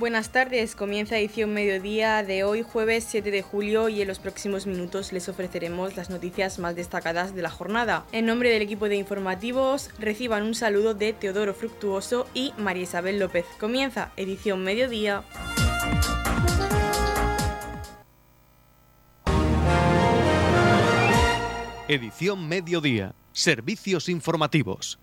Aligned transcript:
Buenas 0.00 0.32
tardes, 0.32 0.74
comienza 0.76 1.18
edición 1.18 1.52
mediodía 1.52 2.22
de 2.22 2.42
hoy 2.42 2.62
jueves 2.62 3.04
7 3.06 3.30
de 3.30 3.42
julio 3.42 3.90
y 3.90 4.00
en 4.00 4.08
los 4.08 4.18
próximos 4.18 4.66
minutos 4.66 5.12
les 5.12 5.28
ofreceremos 5.28 5.94
las 5.94 6.08
noticias 6.08 6.58
más 6.58 6.74
destacadas 6.74 7.34
de 7.34 7.42
la 7.42 7.50
jornada. 7.50 8.06
En 8.10 8.24
nombre 8.24 8.48
del 8.48 8.62
equipo 8.62 8.88
de 8.88 8.96
informativos 8.96 9.90
reciban 9.98 10.44
un 10.44 10.54
saludo 10.54 10.94
de 10.94 11.12
Teodoro 11.12 11.52
Fructuoso 11.52 12.26
y 12.32 12.54
María 12.56 12.84
Isabel 12.84 13.18
López. 13.18 13.44
Comienza 13.58 14.10
edición 14.16 14.64
mediodía. 14.64 15.22
Edición 21.88 22.48
mediodía. 22.48 23.14
Servicios 23.34 24.08
informativos. 24.08 24.98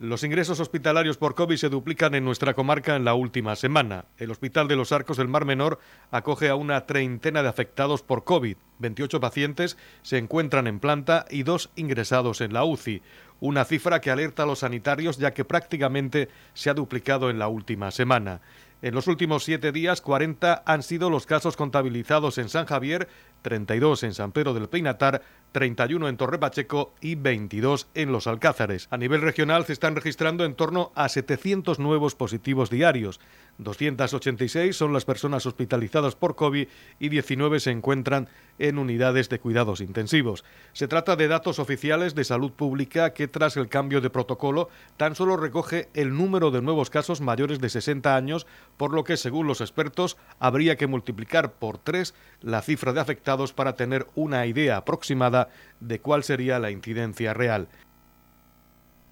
Los 0.00 0.24
ingresos 0.24 0.58
hospitalarios 0.58 1.18
por 1.18 1.36
COVID 1.36 1.54
se 1.54 1.68
duplican 1.68 2.16
en 2.16 2.24
nuestra 2.24 2.54
comarca 2.54 2.96
en 2.96 3.04
la 3.04 3.14
última 3.14 3.54
semana. 3.54 4.06
El 4.18 4.32
Hospital 4.32 4.66
de 4.66 4.74
los 4.74 4.90
Arcos 4.90 5.18
del 5.18 5.28
Mar 5.28 5.44
Menor 5.44 5.78
acoge 6.10 6.48
a 6.48 6.56
una 6.56 6.84
treintena 6.84 7.44
de 7.44 7.48
afectados 7.48 8.02
por 8.02 8.24
COVID. 8.24 8.56
28 8.80 9.20
pacientes 9.20 9.78
se 10.02 10.18
encuentran 10.18 10.66
en 10.66 10.80
planta 10.80 11.26
y 11.30 11.44
dos 11.44 11.70
ingresados 11.76 12.40
en 12.40 12.52
la 12.52 12.64
UCI. 12.64 13.02
Una 13.38 13.64
cifra 13.64 14.00
que 14.00 14.10
alerta 14.10 14.42
a 14.42 14.46
los 14.46 14.58
sanitarios 14.58 15.16
ya 15.18 15.32
que 15.32 15.44
prácticamente 15.44 16.28
se 16.54 16.70
ha 16.70 16.74
duplicado 16.74 17.30
en 17.30 17.38
la 17.38 17.46
última 17.46 17.92
semana. 17.92 18.40
En 18.82 18.94
los 18.94 19.06
últimos 19.06 19.44
siete 19.44 19.70
días, 19.70 20.00
40 20.00 20.64
han 20.66 20.82
sido 20.82 21.08
los 21.08 21.24
casos 21.24 21.56
contabilizados 21.56 22.36
en 22.36 22.48
San 22.48 22.66
Javier, 22.66 23.08
32 23.44 24.02
en 24.04 24.14
San 24.14 24.32
Pedro 24.32 24.54
del 24.54 24.68
Peinatar, 24.68 25.22
31 25.52 26.08
en 26.08 26.16
Torre 26.16 26.38
Pacheco 26.38 26.94
y 27.00 27.14
22 27.14 27.88
en 27.94 28.10
Los 28.10 28.26
Alcázares. 28.26 28.88
A 28.90 28.96
nivel 28.96 29.20
regional 29.20 29.66
se 29.66 29.74
están 29.74 29.94
registrando 29.94 30.44
en 30.44 30.54
torno 30.54 30.90
a 30.96 31.08
700 31.08 31.78
nuevos 31.78 32.14
positivos 32.16 32.70
diarios. 32.70 33.20
286 33.58 34.74
son 34.74 34.92
las 34.92 35.04
personas 35.04 35.46
hospitalizadas 35.46 36.16
por 36.16 36.34
COVID 36.34 36.66
y 36.98 37.08
19 37.08 37.60
se 37.60 37.70
encuentran 37.70 38.28
en 38.58 38.78
unidades 38.78 39.28
de 39.28 39.38
cuidados 39.38 39.80
intensivos. 39.80 40.44
Se 40.72 40.88
trata 40.88 41.14
de 41.14 41.28
datos 41.28 41.58
oficiales 41.58 42.14
de 42.14 42.24
salud 42.24 42.50
pública 42.50 43.12
que 43.12 43.28
tras 43.28 43.56
el 43.56 43.68
cambio 43.68 44.00
de 44.00 44.10
protocolo 44.10 44.70
tan 44.96 45.14
solo 45.14 45.36
recoge 45.36 45.88
el 45.94 46.16
número 46.16 46.50
de 46.50 46.62
nuevos 46.62 46.90
casos 46.90 47.20
mayores 47.20 47.60
de 47.60 47.68
60 47.68 48.16
años, 48.16 48.46
por 48.76 48.92
lo 48.92 49.04
que 49.04 49.16
según 49.16 49.46
los 49.46 49.60
expertos 49.60 50.16
habría 50.38 50.76
que 50.76 50.86
multiplicar 50.86 51.52
por 51.52 51.78
tres 51.78 52.14
la 52.40 52.62
cifra 52.62 52.92
de 52.92 53.00
afectados 53.00 53.33
para 53.52 53.74
tener 53.74 54.06
una 54.14 54.46
idea 54.46 54.78
aproximada 54.78 55.48
de 55.80 56.00
cuál 56.00 56.24
sería 56.24 56.58
la 56.58 56.70
incidencia 56.70 57.34
real. 57.34 57.68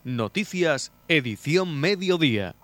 Noticias, 0.04 0.92
edición 1.08 1.80
mediodía. 1.80 2.56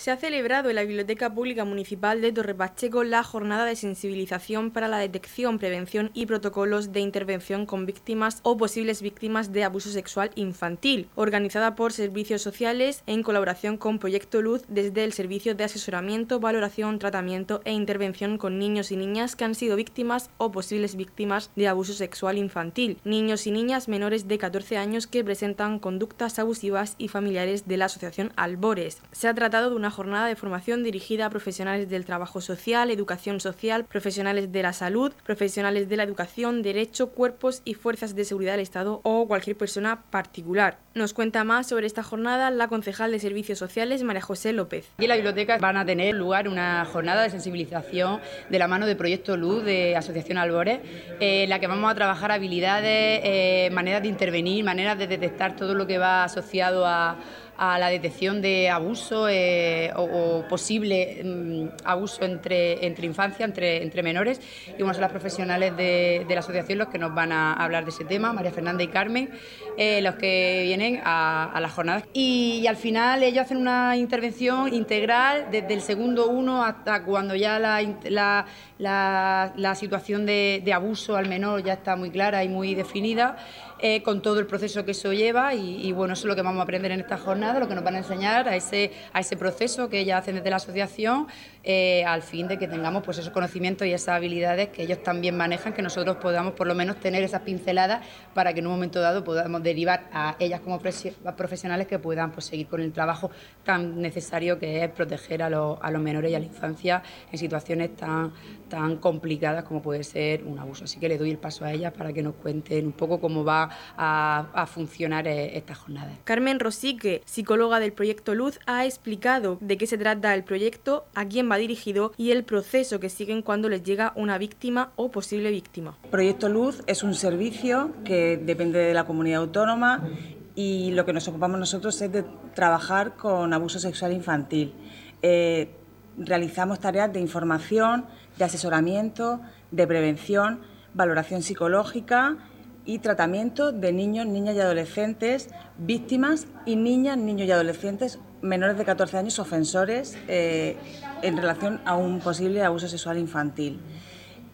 Se 0.00 0.10
ha 0.10 0.16
celebrado 0.16 0.70
en 0.70 0.76
la 0.76 0.84
Biblioteca 0.84 1.34
Pública 1.34 1.66
Municipal 1.66 2.22
de 2.22 2.32
Torre 2.32 2.54
Pacheco 2.54 3.04
la 3.04 3.22
jornada 3.22 3.66
de 3.66 3.76
sensibilización 3.76 4.70
para 4.70 4.88
la 4.88 4.96
detección, 4.96 5.58
prevención 5.58 6.10
y 6.14 6.24
protocolos 6.24 6.90
de 6.90 7.00
intervención 7.00 7.66
con 7.66 7.84
víctimas 7.84 8.40
o 8.42 8.56
posibles 8.56 9.02
víctimas 9.02 9.52
de 9.52 9.62
abuso 9.62 9.90
sexual 9.90 10.30
infantil, 10.36 11.10
organizada 11.16 11.74
por 11.76 11.92
Servicios 11.92 12.40
Sociales 12.40 13.02
en 13.06 13.22
colaboración 13.22 13.76
con 13.76 13.98
Proyecto 13.98 14.40
Luz 14.40 14.62
desde 14.68 15.04
el 15.04 15.12
Servicio 15.12 15.54
de 15.54 15.64
Asesoramiento, 15.64 16.40
Valoración, 16.40 16.98
Tratamiento 16.98 17.60
e 17.66 17.72
Intervención 17.72 18.38
con 18.38 18.58
niños 18.58 18.92
y 18.92 18.96
niñas 18.96 19.36
que 19.36 19.44
han 19.44 19.54
sido 19.54 19.76
víctimas 19.76 20.30
o 20.38 20.50
posibles 20.50 20.96
víctimas 20.96 21.50
de 21.56 21.68
abuso 21.68 21.92
sexual 21.92 22.38
infantil, 22.38 22.96
niños 23.04 23.46
y 23.46 23.50
niñas 23.50 23.86
menores 23.86 24.28
de 24.28 24.38
14 24.38 24.78
años 24.78 25.06
que 25.06 25.22
presentan 25.22 25.78
conductas 25.78 26.38
abusivas 26.38 26.94
y 26.96 27.08
familiares 27.08 27.68
de 27.68 27.76
la 27.76 27.84
Asociación 27.84 28.32
Albores. 28.36 29.02
Se 29.12 29.28
ha 29.28 29.34
tratado 29.34 29.68
de 29.68 29.76
una 29.76 29.89
jornada 29.90 30.26
de 30.26 30.36
formación 30.36 30.82
dirigida 30.82 31.26
a 31.26 31.30
profesionales 31.30 31.88
del 31.88 32.04
trabajo 32.04 32.40
social, 32.40 32.90
educación 32.90 33.40
social, 33.40 33.84
profesionales 33.84 34.52
de 34.52 34.62
la 34.62 34.72
salud, 34.72 35.12
profesionales 35.24 35.88
de 35.88 35.96
la 35.96 36.02
educación, 36.02 36.62
derecho, 36.62 37.10
cuerpos 37.10 37.62
y 37.64 37.74
fuerzas 37.74 38.14
de 38.14 38.24
seguridad 38.24 38.52
del 38.52 38.60
Estado 38.60 39.00
o 39.04 39.26
cualquier 39.26 39.56
persona 39.56 40.02
particular. 40.10 40.78
Nos 40.94 41.14
cuenta 41.14 41.44
más 41.44 41.68
sobre 41.68 41.86
esta 41.86 42.02
jornada 42.02 42.50
la 42.50 42.68
concejal 42.68 43.12
de 43.12 43.20
Servicios 43.20 43.58
Sociales, 43.58 44.02
María 44.02 44.22
José 44.22 44.52
López. 44.52 44.88
Aquí 44.96 45.04
en 45.04 45.08
la 45.10 45.14
biblioteca 45.14 45.58
van 45.58 45.76
a 45.76 45.84
tener 45.84 46.14
lugar 46.14 46.48
una 46.48 46.84
jornada 46.84 47.22
de 47.22 47.30
sensibilización 47.30 48.20
de 48.48 48.58
la 48.58 48.68
mano 48.68 48.86
de 48.86 48.96
Proyecto 48.96 49.36
Luz 49.36 49.64
de 49.64 49.96
Asociación 49.96 50.38
Albores, 50.38 50.80
en 51.20 51.48
la 51.48 51.60
que 51.60 51.66
vamos 51.66 51.90
a 51.90 51.94
trabajar 51.94 52.32
habilidades, 52.32 53.20
eh, 53.24 53.70
maneras 53.72 54.02
de 54.02 54.08
intervenir, 54.08 54.64
maneras 54.64 54.98
de 54.98 55.06
detectar 55.06 55.56
todo 55.56 55.74
lo 55.74 55.86
que 55.86 55.98
va 55.98 56.24
asociado 56.24 56.86
a 56.86 57.16
a 57.60 57.78
la 57.78 57.88
detección 57.88 58.40
de 58.40 58.70
abuso 58.70 59.28
eh, 59.28 59.92
o, 59.94 60.42
posible 60.48 61.20
mm, 61.22 61.66
abuso 61.84 62.24
entre, 62.24 62.86
entre 62.86 63.04
infancia, 63.04 63.44
entre, 63.44 63.82
entre 63.82 64.02
menores. 64.02 64.40
Y 64.66 64.78
bueno, 64.78 64.94
son 64.94 65.02
las 65.02 65.10
profesionales 65.10 65.76
de, 65.76 66.24
la 66.26 66.40
asociación 66.40 66.78
los 66.78 66.88
que 66.88 66.98
nos 66.98 67.14
van 67.14 67.32
a 67.32 67.52
hablar 67.52 67.84
de 67.84 67.90
ese 67.90 68.06
tema, 68.06 68.32
María 68.32 68.50
Fernanda 68.50 68.82
y 68.82 68.88
Carmen, 68.88 69.28
eh, 69.76 70.00
los 70.00 70.14
que 70.14 70.62
vienen 70.64 71.02
a, 71.04 71.58
las 71.60 71.72
jornadas. 71.72 72.04
Y, 72.14 72.66
al 72.66 72.76
final 72.76 73.22
ellos 73.22 73.44
hacen 73.44 73.58
una 73.58 73.94
intervención 73.94 74.72
integral 74.72 75.48
desde 75.50 75.74
el 75.74 75.82
segundo 75.82 76.28
uno 76.28 76.64
hasta 76.64 77.04
cuando 77.04 77.34
ya 77.34 77.58
la, 77.58 78.46
la, 78.78 79.74
situación 79.74 80.24
de 80.24 80.72
abuso 80.72 81.14
al 81.14 81.28
menor 81.28 81.62
ya 81.62 81.74
está 81.74 81.94
muy 81.94 82.10
clara 82.10 82.42
y 82.42 82.48
muy 82.48 82.74
definida. 82.74 83.36
Eh, 83.82 84.02
con 84.02 84.20
todo 84.20 84.38
el 84.40 84.46
proceso 84.46 84.84
que 84.84 84.90
eso 84.90 85.10
lleva 85.14 85.54
y, 85.54 85.90
bueno, 85.92 86.12
eso 86.12 86.22
es 86.22 86.26
lo 86.26 86.36
que 86.36 86.42
vamos 86.42 86.60
a 86.60 86.64
aprender 86.64 86.92
en 86.92 87.00
esta 87.00 87.16
jornada, 87.16 87.58
lo 87.58 87.66
que 87.66 87.74
nos 87.74 87.82
van 87.82 87.94
a 87.94 87.98
enseñar 87.98 88.46
a 88.46 88.54
ese, 88.54 88.92
a 89.14 89.20
ese 89.20 89.38
proceso 89.38 89.88
que 89.88 90.00
ellas 90.00 90.20
hacen 90.20 90.34
desde 90.34 90.50
la 90.50 90.56
asociación 90.56 91.28
eh, 91.62 92.04
al 92.04 92.22
fin 92.22 92.48
de 92.48 92.58
que 92.58 92.66
tengamos 92.68 93.02
pues 93.02 93.18
esos 93.18 93.32
conocimientos 93.32 93.86
y 93.86 93.92
esas 93.92 94.16
habilidades 94.16 94.68
que 94.68 94.82
ellos 94.82 95.02
también 95.02 95.36
manejan, 95.36 95.72
que 95.72 95.82
nosotros 95.82 96.16
podamos 96.16 96.54
por 96.54 96.66
lo 96.66 96.74
menos 96.74 96.96
tener 96.96 97.22
esas 97.22 97.42
pinceladas 97.42 98.04
para 98.34 98.54
que 98.54 98.60
en 98.60 98.66
un 98.66 98.72
momento 98.72 99.00
dado 99.00 99.24
podamos 99.24 99.62
derivar 99.62 100.08
a 100.12 100.36
ellas 100.38 100.60
como 100.60 100.80
profesionales 100.80 101.86
que 101.86 101.98
puedan 101.98 102.32
pues, 102.32 102.46
seguir 102.46 102.66
con 102.66 102.80
el 102.80 102.92
trabajo 102.92 103.30
tan 103.64 104.00
necesario 104.00 104.58
que 104.58 104.84
es 104.84 104.90
proteger 104.90 105.42
a, 105.42 105.50
los, 105.50 105.78
a 105.82 105.90
los 105.90 106.00
menores 106.00 106.30
y 106.30 106.34
a 106.34 106.38
la 106.38 106.46
infancia 106.46 107.02
en 107.30 107.38
situaciones 107.38 107.94
tan, 107.96 108.32
tan 108.68 108.96
complicadas 108.96 109.64
como 109.64 109.82
puede 109.82 110.04
ser 110.04 110.44
un 110.44 110.58
abuso. 110.58 110.84
Así 110.84 110.98
que 110.98 111.08
le 111.08 111.18
doy 111.18 111.30
el 111.30 111.38
paso 111.38 111.64
a 111.64 111.72
ellas 111.72 111.92
para 111.92 112.12
que 112.12 112.22
nos 112.22 112.34
cuenten 112.36 112.86
un 112.86 112.92
poco 112.92 113.20
cómo 113.20 113.44
va 113.44 113.68
a, 113.96 114.66
funcionar 114.70 115.26
eh, 115.26 115.56
esta 115.56 115.74
jornada. 115.74 116.12
Carmen 116.24 116.60
Rosique, 116.60 117.22
psicóloga 117.24 117.80
del 117.80 117.92
proyecto 117.92 118.34
Luz, 118.34 118.60
ha 118.66 118.84
explicado 118.84 119.58
de 119.60 119.76
qué 119.76 119.86
se 119.86 119.98
trata 119.98 120.34
el 120.34 120.44
proyecto, 120.44 121.06
a 121.14 121.26
quién 121.26 121.49
dirigido 121.56 122.12
y 122.16 122.30
el 122.30 122.44
proceso 122.44 123.00
que 123.00 123.08
siguen 123.08 123.42
cuando 123.42 123.68
les 123.68 123.82
llega 123.82 124.12
una 124.16 124.38
víctima 124.38 124.92
o 124.96 125.10
posible 125.10 125.50
víctima. 125.50 125.96
Proyecto 126.10 126.48
Luz 126.48 126.82
es 126.86 127.02
un 127.02 127.14
servicio 127.14 127.92
que 128.04 128.36
depende 128.36 128.78
de 128.78 128.94
la 128.94 129.04
comunidad 129.04 129.42
autónoma 129.42 130.08
y 130.54 130.90
lo 130.92 131.04
que 131.04 131.12
nos 131.12 131.26
ocupamos 131.28 131.58
nosotros 131.58 132.00
es 132.02 132.12
de 132.12 132.24
trabajar 132.54 133.16
con 133.16 133.52
abuso 133.52 133.78
sexual 133.78 134.12
infantil. 134.12 134.74
Eh, 135.22 135.70
realizamos 136.18 136.80
tareas 136.80 137.12
de 137.12 137.20
información, 137.20 138.06
de 138.36 138.44
asesoramiento, 138.44 139.40
de 139.70 139.86
prevención, 139.86 140.60
valoración 140.94 141.42
psicológica 141.42 142.36
y 142.84 142.98
tratamiento 142.98 143.72
de 143.72 143.92
niños, 143.92 144.26
niñas 144.26 144.56
y 144.56 144.60
adolescentes, 144.60 145.48
víctimas 145.78 146.46
y 146.66 146.76
niñas, 146.76 147.18
niños 147.18 147.46
y 147.46 147.52
adolescentes 147.52 148.18
menores 148.42 148.78
de 148.78 148.84
14 148.84 149.18
años 149.18 149.38
ofensores 149.38 150.16
eh, 150.28 150.76
en 151.22 151.36
relación 151.36 151.80
a 151.84 151.96
un 151.96 152.20
posible 152.20 152.62
abuso 152.62 152.88
sexual 152.88 153.18
infantil. 153.18 153.80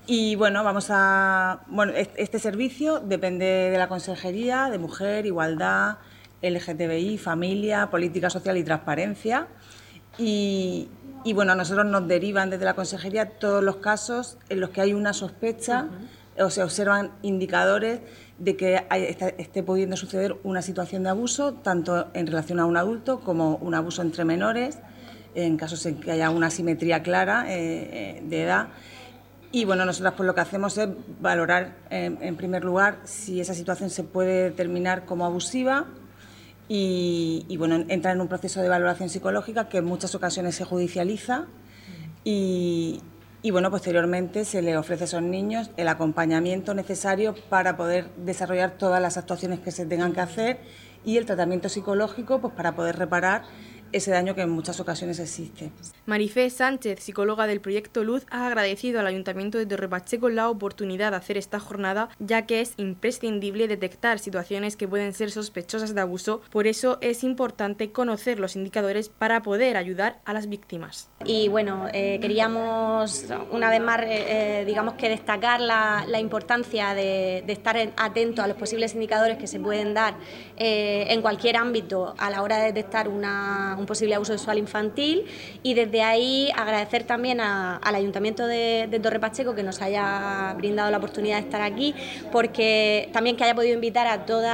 Y 0.07 0.37
bueno, 0.37 0.63
vamos 0.63 0.87
a. 0.91 1.63
Bueno, 1.67 1.93
este 1.97 2.39
servicio 2.39 3.01
depende 3.01 3.45
de 3.45 3.79
la 3.79 3.89
Consejería 3.89 4.71
de 4.71 4.79
Mujer, 4.79 5.27
Igualdad, 5.27 5.99
LGTBI, 6.43 7.19
Familia, 7.19 7.91
Política 7.91 8.31
Social 8.31 8.57
y 8.57 8.63
Transparencia. 8.63 9.49
Y, 10.17 10.89
y 11.25 11.33
bueno, 11.33 11.53
a 11.53 11.55
nosotros 11.57 11.87
nos 11.87 12.07
derivan 12.07 12.51
desde 12.51 12.65
la 12.65 12.75
Consejería 12.75 13.31
todos 13.39 13.65
los 13.65 13.77
casos 13.77 14.39
en 14.49 14.61
los 14.61 14.71
que 14.71 14.81
hay 14.81 14.93
una 14.93 15.13
sospecha 15.13 15.89
o 16.39 16.51
se 16.51 16.63
observan 16.63 17.11
indicadores 17.23 18.01
de 18.39 18.57
que 18.57 18.85
esté 19.39 19.63
pudiendo 19.63 19.97
suceder 19.97 20.37
una 20.45 20.63
situación 20.63 21.05
de 21.05 21.11
abuso, 21.11 21.55
tanto 21.55 22.09
en 22.13 22.27
relación 22.27 22.61
a 22.61 22.67
un 22.67 22.77
adulto 22.77 23.21
como 23.21 23.57
un 23.57 23.75
abuso 23.75 24.03
entre 24.03 24.25
menores, 24.25 24.79
en 25.35 25.57
casos 25.57 25.85
en 25.87 26.01
que 26.01 26.13
haya 26.13 26.31
una 26.31 26.49
asimetría 26.49 27.03
clara 27.03 27.47
eh, 27.49 28.19
eh, 28.19 28.23
de 28.25 28.43
edad. 28.43 28.69
Y 29.53 29.65
bueno, 29.65 29.85
nosotros 29.85 30.15
pues 30.17 30.27
lo 30.27 30.35
que 30.35 30.41
hacemos 30.41 30.77
es 30.77 30.89
valorar 31.21 31.77
en, 31.89 32.37
primer 32.37 32.65
lugar 32.65 32.99
si 33.05 33.41
esa 33.41 33.55
situación 33.55 33.91
se 33.91 34.03
puede 34.03 34.45
determinar 34.45 35.07
como 35.07 35.25
abusiva 35.25 35.87
y, 36.69 37.47
y, 37.49 37.57
bueno, 37.57 37.85
entra 37.89 38.11
en 38.11 38.21
un 38.21 38.29
proceso 38.29 38.61
de 38.61 38.69
valoración 38.69 39.09
psicológica 39.09 39.69
que 39.69 39.79
en 39.79 39.85
muchas 39.85 40.15
ocasiones 40.15 40.57
se 40.57 40.65
judicializa 40.65 41.47
y, 42.25 43.01
y 43.47 43.53
bueno, 43.53 43.71
posteriormente 43.71 44.45
se 44.45 44.61
les 44.61 44.77
ofrece 44.77 45.05
a 45.05 45.07
esos 45.07 45.23
niños 45.23 45.71
el 45.77 45.87
acompañamiento 45.87 46.75
necesario 46.75 47.37
para 47.49 47.77
poder 47.77 48.11
desarrollar 48.17 48.73
todas 48.73 49.01
las 49.01 49.17
actuaciones 49.17 49.61
que 49.61 49.71
se 49.71 49.87
tengan 49.87 50.15
que 50.15 50.21
hacer 50.21 50.59
y 51.05 51.17
el 51.17 51.27
tratamiento 51.27 51.69
psicológico 51.69 52.41
pues 52.41 52.53
para 52.55 52.75
poder 52.75 52.99
reparar 52.99 53.45
ese 53.97 54.11
daño 54.11 54.35
que 54.35 54.43
en 54.43 54.51
muchas 54.51 54.79
ocasiones 54.81 55.19
existe. 55.19 55.71
Marifé 56.07 56.51
Sánchez, 56.51 57.01
psicóloga 57.01 57.47
del 57.47 57.61
proyecto 57.61 58.05
Luz, 58.05 58.27
ha 58.31 58.47
agradecido 58.47 59.01
al 59.01 59.07
Ayuntamiento 59.07 59.59
de 59.59 59.67
Torrepacheco 59.67 60.29
la 60.29 60.49
oportunidad 60.49 61.11
de 61.11 61.17
hacer 61.17 61.37
esta 61.37 61.61
jornada, 61.61 62.09
ya 62.19 62.47
que 62.47 62.61
es 62.61 62.75
imprescindible 62.77 63.69
detectar 63.69 64.19
situaciones 64.19 64.77
que 64.77 64.89
pueden 64.89 65.13
ser 65.13 65.31
sospechosas 65.31 65.95
de 65.95 66.01
abuso, 66.01 66.43
por 66.51 66.67
eso 66.67 66.99
es 67.01 67.25
importante 67.25 67.91
conocer 67.91 68.39
los 68.39 68.57
indicadores 68.57 69.09
para 69.09 69.43
poder 69.43 69.77
ayudar 69.77 70.21
a 70.25 70.33
las 70.33 70.49
víctimas. 70.49 71.09
Y 71.25 71.49
bueno, 71.49 71.89
eh, 71.93 72.19
queríamos 72.21 73.25
una 73.51 73.71
vez 73.71 73.81
más, 73.81 74.01
eh, 74.01 74.61
eh, 74.61 74.65
digamos 74.67 74.95
que 74.95 75.09
destacar 75.09 75.61
la, 75.61 76.05
importancia 76.21 76.95
de, 76.95 77.45
estar 77.47 77.77
atento 77.97 78.43
a 78.43 78.47
los 78.47 78.57
posibles 78.57 78.95
indicadores 78.95 79.39
que 79.39 79.47
se 79.47 79.61
pueden 79.61 79.95
dar 79.95 80.15
en 80.57 81.23
cualquier 81.23 81.57
ámbito 81.57 82.15
a 82.19 82.31
la 82.31 82.43
hora 82.43 82.59
de 82.59 82.67
detectar 82.67 83.09
una, 83.09 83.77
un 83.79 83.86
posible 83.87 84.15
abuso 84.15 84.33
sexual 84.33 84.59
infantil 84.59 85.25
y 85.63 85.75
desde 85.75 86.03
ahí 86.03 86.51
agradecer 86.57 87.05
también 87.05 87.41
al 87.41 87.95
Ayuntamiento 87.95 88.47
de, 88.47 89.01
Torre 89.03 89.21
Pacheco 89.21 89.55
que 89.55 89.63
nos 89.63 89.83
haya 89.83 90.55
brindado 90.57 90.91
la 90.91 90.99
oportunidad 90.99 91.37
de 91.37 91.43
estar 91.43 91.63
aquí, 91.63 91.95
porque 92.33 93.09
también 93.13 93.37
que 93.37 93.45
haya 93.45 93.55
podido 93.55 93.75
invitar 93.75 94.07
a 94.07 94.27
todos 94.27 94.47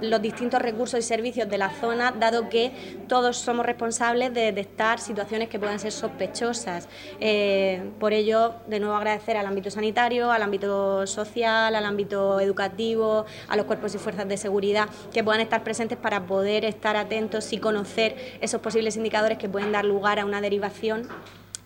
los 0.00 0.22
distintos 0.22 0.62
recursos 0.62 0.98
y 1.00 1.02
servicios 1.02 1.48
de 1.48 1.58
la 1.58 1.70
zona, 1.70 2.12
dado 2.12 2.48
que 2.48 2.72
todos 3.08 3.36
somos 3.36 3.66
responsables 3.66 4.32
de 4.32 4.40
detectar 4.40 5.00
situaciones 5.00 5.48
que 5.48 5.58
puedan 5.58 5.78
ser 5.78 5.92
sospechosas. 5.92 6.88
Eh, 7.20 7.82
por 7.98 8.12
ello, 8.12 8.54
de 8.66 8.80
nuevo 8.80 8.94
agradecer 8.94 9.36
al 9.36 9.46
ámbito 9.46 9.70
sanitario, 9.70 10.30
al 10.30 10.42
ámbito 10.42 11.06
social, 11.06 11.74
al 11.74 11.84
ámbito 11.84 12.40
educativo, 12.40 13.26
a 13.48 13.56
los 13.56 13.66
cuerpos 13.66 13.94
y 13.94 13.98
fuerzas 13.98 14.28
de 14.28 14.36
seguridad 14.36 14.88
que 15.12 15.22
puedan 15.24 15.40
estar 15.40 15.62
presentes 15.64 15.98
para 15.98 16.26
poder 16.26 16.64
estar 16.64 16.96
atentos 16.96 17.52
y 17.52 17.58
conocer 17.58 18.37
esos 18.40 18.60
posibles 18.60 18.96
indicadores 18.96 19.38
que 19.38 19.48
pueden 19.48 19.72
dar 19.72 19.84
lugar 19.84 20.18
a 20.18 20.24
una 20.24 20.40
derivación 20.40 21.08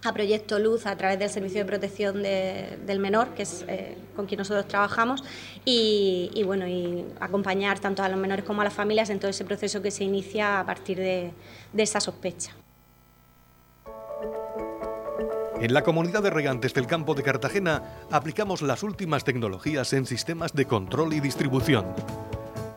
a 0.05 0.13
Proyecto 0.13 0.59
Luz 0.59 0.87
a 0.87 0.97
través 0.97 1.19
del 1.19 1.31
Servicio 1.31 1.61
de 1.61 1.65
Protección 1.65 2.23
del 2.23 2.99
Menor, 2.99 3.29
que 3.35 3.43
es 3.43 3.65
eh, 3.69 3.97
con 4.17 4.27
quien 4.27 4.39
nosotros 4.39 4.67
trabajamos, 4.67 5.23
y, 5.65 6.43
bueno, 6.45 6.67
y 6.67 7.05
acompañar 7.21 7.79
tanto 7.79 8.03
a 8.03 8.09
los 8.09 8.19
menores 8.19 8.45
como 8.45 8.63
a 8.63 8.65
las 8.65 8.75
familias 8.75 9.11
en 9.11 9.21
todo 9.21 9.31
ese 9.31 9.45
proceso 9.45 9.81
que 9.81 9.91
se 9.91 10.05
inicia 10.05 10.59
a 10.59 10.67
partir 10.67 10.99
de, 10.99 11.33
de 11.73 11.83
esa 11.83 12.01
sospecha. 12.01 12.53
En 15.61 15.73
la 15.73 15.85
comunidad 15.85 16.25
de 16.25 16.31
regantes 16.31 16.75
del 16.75 16.89
campo 16.89 17.15
de 17.15 17.23
Cartagena 17.23 17.83
aplicamos 18.11 18.63
las 18.63 18.83
últimas 18.83 19.23
tecnologías 19.23 19.93
en 19.93 20.07
sistemas 20.07 20.53
de 20.55 20.65
control 20.65 21.13
y 21.13 21.21
distribución 21.21 21.87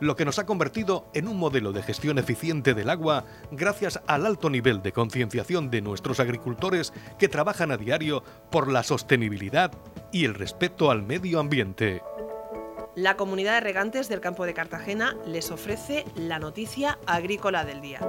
lo 0.00 0.16
que 0.16 0.24
nos 0.24 0.38
ha 0.38 0.46
convertido 0.46 1.08
en 1.14 1.28
un 1.28 1.38
modelo 1.38 1.72
de 1.72 1.82
gestión 1.82 2.18
eficiente 2.18 2.74
del 2.74 2.90
agua 2.90 3.24
gracias 3.50 4.00
al 4.06 4.26
alto 4.26 4.50
nivel 4.50 4.82
de 4.82 4.92
concienciación 4.92 5.70
de 5.70 5.82
nuestros 5.82 6.20
agricultores 6.20 6.92
que 7.18 7.28
trabajan 7.28 7.70
a 7.70 7.76
diario 7.76 8.22
por 8.50 8.70
la 8.70 8.82
sostenibilidad 8.82 9.72
y 10.12 10.24
el 10.24 10.34
respeto 10.34 10.90
al 10.90 11.02
medio 11.02 11.40
ambiente. 11.40 12.02
La 12.94 13.16
comunidad 13.16 13.54
de 13.54 13.60
regantes 13.60 14.08
del 14.08 14.20
campo 14.20 14.46
de 14.46 14.54
Cartagena 14.54 15.16
les 15.26 15.50
ofrece 15.50 16.04
la 16.14 16.38
noticia 16.38 16.98
agrícola 17.06 17.64
del 17.64 17.82
día. 17.82 18.00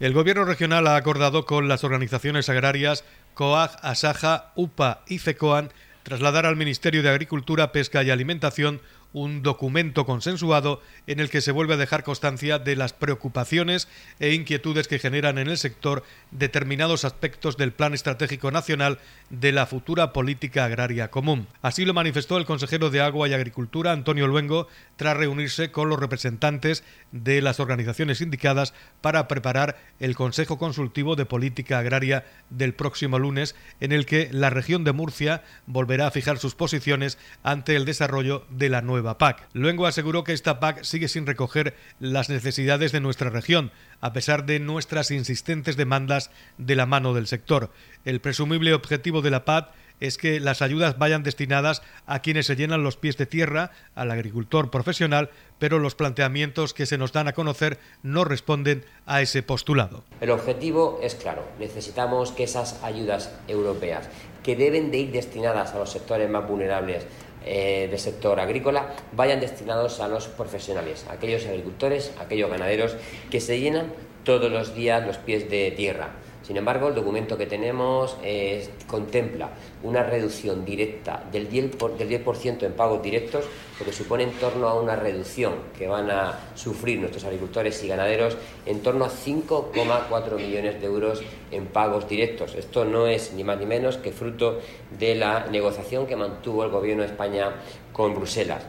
El 0.00 0.14
Gobierno 0.14 0.44
regional 0.44 0.88
ha 0.88 0.96
acordado 0.96 1.44
con 1.44 1.68
las 1.68 1.84
organizaciones 1.84 2.48
agrarias 2.48 3.04
COAG, 3.34 3.76
ASAJA, 3.82 4.52
UPA 4.56 5.02
y 5.06 5.18
FECOAN 5.18 5.70
trasladar 6.02 6.46
al 6.46 6.56
Ministerio 6.56 7.02
de 7.02 7.08
Agricultura, 7.08 7.72
Pesca 7.72 8.02
y 8.02 8.10
Alimentación 8.10 8.80
un 9.12 9.42
documento 9.42 10.06
consensuado 10.06 10.80
en 11.06 11.20
el 11.20 11.30
que 11.30 11.40
se 11.40 11.52
vuelve 11.52 11.74
a 11.74 11.78
dejar 11.78 12.04
constancia 12.04 12.58
de 12.58 12.76
las 12.76 12.92
preocupaciones 12.92 13.88
e 14.20 14.32
inquietudes 14.32 14.88
que 14.88 14.98
generan 14.98 15.38
en 15.38 15.48
el 15.48 15.58
sector 15.58 16.04
determinados 16.30 17.04
aspectos 17.04 17.56
del 17.56 17.72
Plan 17.72 17.94
Estratégico 17.94 18.50
Nacional 18.50 18.98
de 19.30 19.52
la 19.52 19.66
futura 19.66 20.12
política 20.12 20.64
agraria 20.64 21.10
común. 21.10 21.46
Así 21.60 21.84
lo 21.84 21.94
manifestó 21.94 22.38
el 22.38 22.46
consejero 22.46 22.90
de 22.90 23.00
Agua 23.00 23.28
y 23.28 23.34
Agricultura, 23.34 23.92
Antonio 23.92 24.26
Luengo, 24.26 24.68
tras 24.96 25.16
reunirse 25.16 25.70
con 25.70 25.88
los 25.88 25.98
representantes 25.98 26.84
de 27.10 27.42
las 27.42 27.60
organizaciones 27.60 28.20
indicadas 28.20 28.74
para 29.00 29.28
preparar 29.28 29.78
el 30.00 30.14
Consejo 30.14 30.58
Consultivo 30.58 31.16
de 31.16 31.26
Política 31.26 31.78
Agraria 31.78 32.24
del 32.50 32.74
próximo 32.74 33.18
lunes, 33.18 33.54
en 33.80 33.92
el 33.92 34.06
que 34.06 34.28
la 34.32 34.50
región 34.50 34.84
de 34.84 34.92
Murcia 34.92 35.42
volverá 35.66 36.06
a 36.06 36.10
fijar 36.10 36.38
sus 36.38 36.54
posiciones 36.54 37.18
ante 37.42 37.76
el 37.76 37.84
desarrollo 37.84 38.46
de 38.50 38.68
la 38.68 38.80
nueva 38.80 39.01
PAC. 39.02 39.48
Luego 39.52 39.86
aseguró 39.86 40.24
que 40.24 40.32
esta 40.32 40.60
PAC 40.60 40.82
sigue 40.82 41.08
sin 41.08 41.26
recoger 41.26 41.74
las 42.00 42.28
necesidades 42.28 42.92
de 42.92 43.00
nuestra 43.00 43.30
región, 43.30 43.70
a 44.00 44.12
pesar 44.12 44.46
de 44.46 44.60
nuestras 44.60 45.10
insistentes 45.10 45.76
demandas 45.76 46.30
de 46.58 46.76
la 46.76 46.86
mano 46.86 47.14
del 47.14 47.26
sector. 47.26 47.70
El 48.04 48.20
presumible 48.20 48.74
objetivo 48.74 49.22
de 49.22 49.30
la 49.30 49.44
PAC 49.44 49.70
es 50.02 50.18
que 50.18 50.40
las 50.40 50.62
ayudas 50.62 50.98
vayan 50.98 51.22
destinadas 51.22 51.80
a 52.06 52.22
quienes 52.22 52.46
se 52.46 52.56
llenan 52.56 52.82
los 52.82 52.96
pies 52.96 53.16
de 53.16 53.26
tierra, 53.26 53.70
al 53.94 54.10
agricultor 54.10 54.68
profesional, 54.68 55.30
pero 55.60 55.78
los 55.78 55.94
planteamientos 55.94 56.74
que 56.74 56.86
se 56.86 56.98
nos 56.98 57.12
dan 57.12 57.28
a 57.28 57.34
conocer 57.34 57.78
no 58.02 58.24
responden 58.24 58.84
a 59.06 59.22
ese 59.22 59.44
postulado. 59.44 60.02
El 60.20 60.30
objetivo 60.30 60.98
es 61.04 61.14
claro, 61.14 61.46
necesitamos 61.60 62.32
que 62.32 62.42
esas 62.42 62.82
ayudas 62.82 63.32
europeas, 63.46 64.08
que 64.42 64.56
deben 64.56 64.90
de 64.90 64.98
ir 64.98 65.12
destinadas 65.12 65.72
a 65.72 65.78
los 65.78 65.90
sectores 65.90 66.28
más 66.28 66.48
vulnerables, 66.48 67.06
eh, 67.46 67.88
del 67.90 67.98
sector 67.98 68.40
agrícola 68.40 68.94
vayan 69.12 69.40
destinados 69.40 70.00
a 70.00 70.08
los 70.08 70.28
profesionales, 70.28 71.06
aquellos 71.10 71.46
agricultores, 71.46 72.12
aquellos 72.20 72.50
ganaderos 72.50 72.96
que 73.30 73.40
se 73.40 73.60
llenan 73.60 73.92
todos 74.24 74.50
los 74.50 74.74
días 74.74 75.06
los 75.06 75.18
pies 75.18 75.50
de 75.50 75.70
tierra 75.72 76.10
sin 76.52 76.58
embargo, 76.58 76.88
el 76.88 76.94
documento 76.94 77.38
que 77.38 77.46
tenemos 77.46 78.18
eh, 78.22 78.68
contempla 78.86 79.48
una 79.84 80.02
reducción 80.02 80.66
directa 80.66 81.24
del 81.32 81.48
10%, 81.48 81.96
del 81.96 82.08
10 82.10 82.62
en 82.64 82.72
pagos 82.74 83.02
directos, 83.02 83.46
lo 83.80 83.86
que 83.86 83.92
supone 83.94 84.24
en 84.24 84.32
torno 84.32 84.68
a 84.68 84.78
una 84.78 84.94
reducción 84.94 85.54
que 85.78 85.88
van 85.88 86.10
a 86.10 86.50
sufrir 86.54 86.98
nuestros 86.98 87.24
agricultores 87.24 87.82
y 87.82 87.88
ganaderos 87.88 88.36
en 88.66 88.82
torno 88.82 89.06
a 89.06 89.08
5,4 89.08 90.36
millones 90.36 90.78
de 90.78 90.86
euros 90.86 91.22
en 91.50 91.68
pagos 91.68 92.06
directos. 92.06 92.54
Esto 92.54 92.84
no 92.84 93.06
es 93.06 93.32
ni 93.32 93.44
más 93.44 93.58
ni 93.58 93.64
menos 93.64 93.96
que 93.96 94.12
fruto 94.12 94.58
de 94.98 95.14
la 95.14 95.46
negociación 95.46 96.06
que 96.06 96.16
mantuvo 96.16 96.64
el 96.64 96.70
Gobierno 96.70 97.02
de 97.02 97.08
España 97.08 97.50
con 97.94 98.14
Bruselas. 98.14 98.62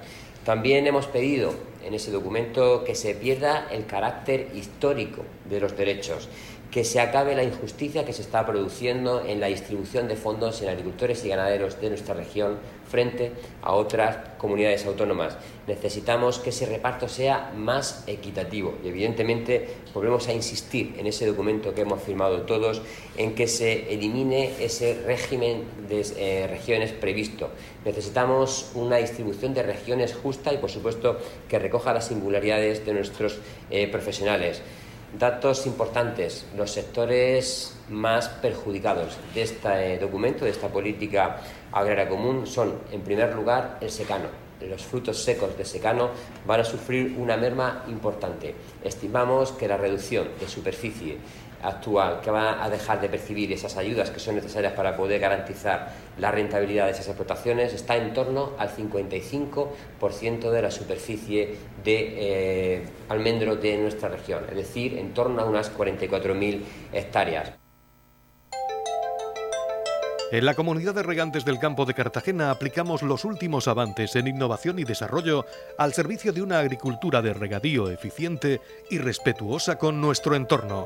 También 0.46 0.88
hemos 0.88 1.08
pedido 1.08 1.54
en 1.84 1.94
ese 1.94 2.12
documento 2.12 2.84
que 2.86 2.96
se 2.96 3.14
pierda 3.14 3.68
el 3.72 3.86
carácter 3.86 4.52
histórico 4.54 5.26
de 5.50 5.60
los 5.60 5.76
derechos 5.76 6.30
que 6.74 6.84
se 6.84 7.00
acabe 7.00 7.36
la 7.36 7.44
injusticia 7.44 8.04
que 8.04 8.14
se 8.14 8.24
está 8.24 8.44
produciendo 8.48 9.24
en 9.24 9.40
la 9.40 9.46
distribución 9.46 10.08
de 10.08 10.16
fondos 10.16 10.60
en 10.64 10.70
agricultores 10.70 11.24
y 11.24 11.30
ganaderos 11.30 11.80
de 11.80 11.90
nuestra 11.90 12.16
región 12.16 12.58
frente 12.90 13.32
a 13.62 13.74
otras 13.74 14.18
comunidades 14.40 14.84
autónomas. 14.88 15.38
Necesitamos 15.68 16.40
que 16.40 16.50
ese 16.50 16.66
reparto 16.66 17.08
sea 17.08 17.54
más 17.56 18.04
equitativo 18.08 18.74
y 18.84 18.88
evidentemente 18.88 19.68
volvemos 19.94 20.28
a 20.28 20.34
insistir 20.34 20.96
en 20.98 21.06
ese 21.06 21.28
documento 21.28 21.76
que 21.76 21.82
hemos 21.82 22.02
firmado 22.02 22.42
todos 22.42 22.82
en 23.18 23.36
que 23.36 23.48
se 23.48 23.94
elimine 23.94 24.54
ese 24.60 25.00
régimen 25.06 25.66
de 25.88 26.04
eh, 26.18 26.48
regiones 26.48 26.92
previsto. 26.92 27.50
Necesitamos 27.86 28.72
una 28.74 28.98
distribución 28.98 29.54
de 29.54 29.62
regiones 29.62 30.16
justa 30.16 30.52
y 30.52 30.58
por 30.58 30.72
supuesto 30.72 31.20
que 31.48 31.60
recoja 31.60 31.94
las 31.94 32.08
singularidades 32.08 32.84
de 32.84 32.94
nuestros 32.96 33.38
eh, 33.70 33.88
profesionales. 33.88 34.64
Datos 35.18 35.68
importantes. 35.68 36.48
Los 36.58 36.72
sectores 36.72 37.78
más 37.90 38.30
perjudicados 38.30 39.16
de 39.36 39.44
este 39.44 40.00
documento, 40.00 40.44
de 40.44 40.50
esta 40.50 40.70
política 40.70 41.38
agraria 41.72 42.10
común, 42.10 42.48
son, 42.48 42.80
en 42.92 43.02
primer 43.02 43.36
lugar, 43.36 43.78
el 43.80 43.92
secano. 43.92 44.26
Los 44.68 44.84
frutos 44.84 45.24
secos 45.24 45.56
de 45.56 45.66
secano 45.66 46.10
van 46.48 46.62
a 46.62 46.64
sufrir 46.64 47.16
una 47.20 47.38
merma 47.38 47.84
importante. 47.90 48.56
Estimamos 48.84 49.52
que 49.52 49.68
la 49.68 49.78
reducción 49.78 50.30
de 50.40 50.48
superficie 50.48 51.18
actual, 51.64 52.20
que 52.22 52.30
va 52.30 52.64
a 52.64 52.70
dejar 52.70 53.02
de 53.02 53.10
percibir 53.10 53.52
esas 53.52 53.78
ayudas 53.78 54.12
que 54.12 54.20
son 54.20 54.36
necesarias 54.36 54.74
para 54.74 54.96
poder 54.96 55.20
garantizar 55.20 55.92
la 56.18 56.32
rentabilidad 56.32 56.86
de 56.86 56.92
esas 56.92 57.08
explotaciones, 57.08 57.74
está 57.74 57.96
en 57.96 58.14
torno 58.14 58.52
al 58.58 58.70
55% 58.70 60.52
de 60.52 60.62
la 60.62 60.72
superficie 60.72 61.56
de 61.84 62.14
eh, 62.18 62.84
almendro 63.10 63.56
de 63.56 63.78
nuestra 63.78 64.10
región, 64.10 64.44
es 64.50 64.56
decir, 64.56 64.98
en 64.98 65.14
torno 65.14 65.42
a 65.42 65.46
unas 65.46 65.76
44.000 65.76 66.62
hectáreas. 66.92 67.54
En 70.34 70.46
la 70.46 70.56
comunidad 70.56 70.96
de 70.96 71.04
regantes 71.04 71.46
del 71.46 71.60
campo 71.60 71.86
de 71.86 71.94
Cartagena 71.94 72.50
aplicamos 72.50 73.04
los 73.04 73.24
últimos 73.24 73.68
avances 73.68 74.16
en 74.16 74.26
innovación 74.26 74.80
y 74.80 74.84
desarrollo 74.84 75.46
al 75.78 75.94
servicio 75.94 76.34
de 76.34 76.42
una 76.42 76.58
agricultura 76.58 77.22
de 77.22 77.36
regadío 77.36 77.92
eficiente 77.92 78.60
y 78.90 78.98
respetuosa 78.98 79.78
con 79.78 80.02
nuestro 80.02 80.36
entorno. 80.36 80.86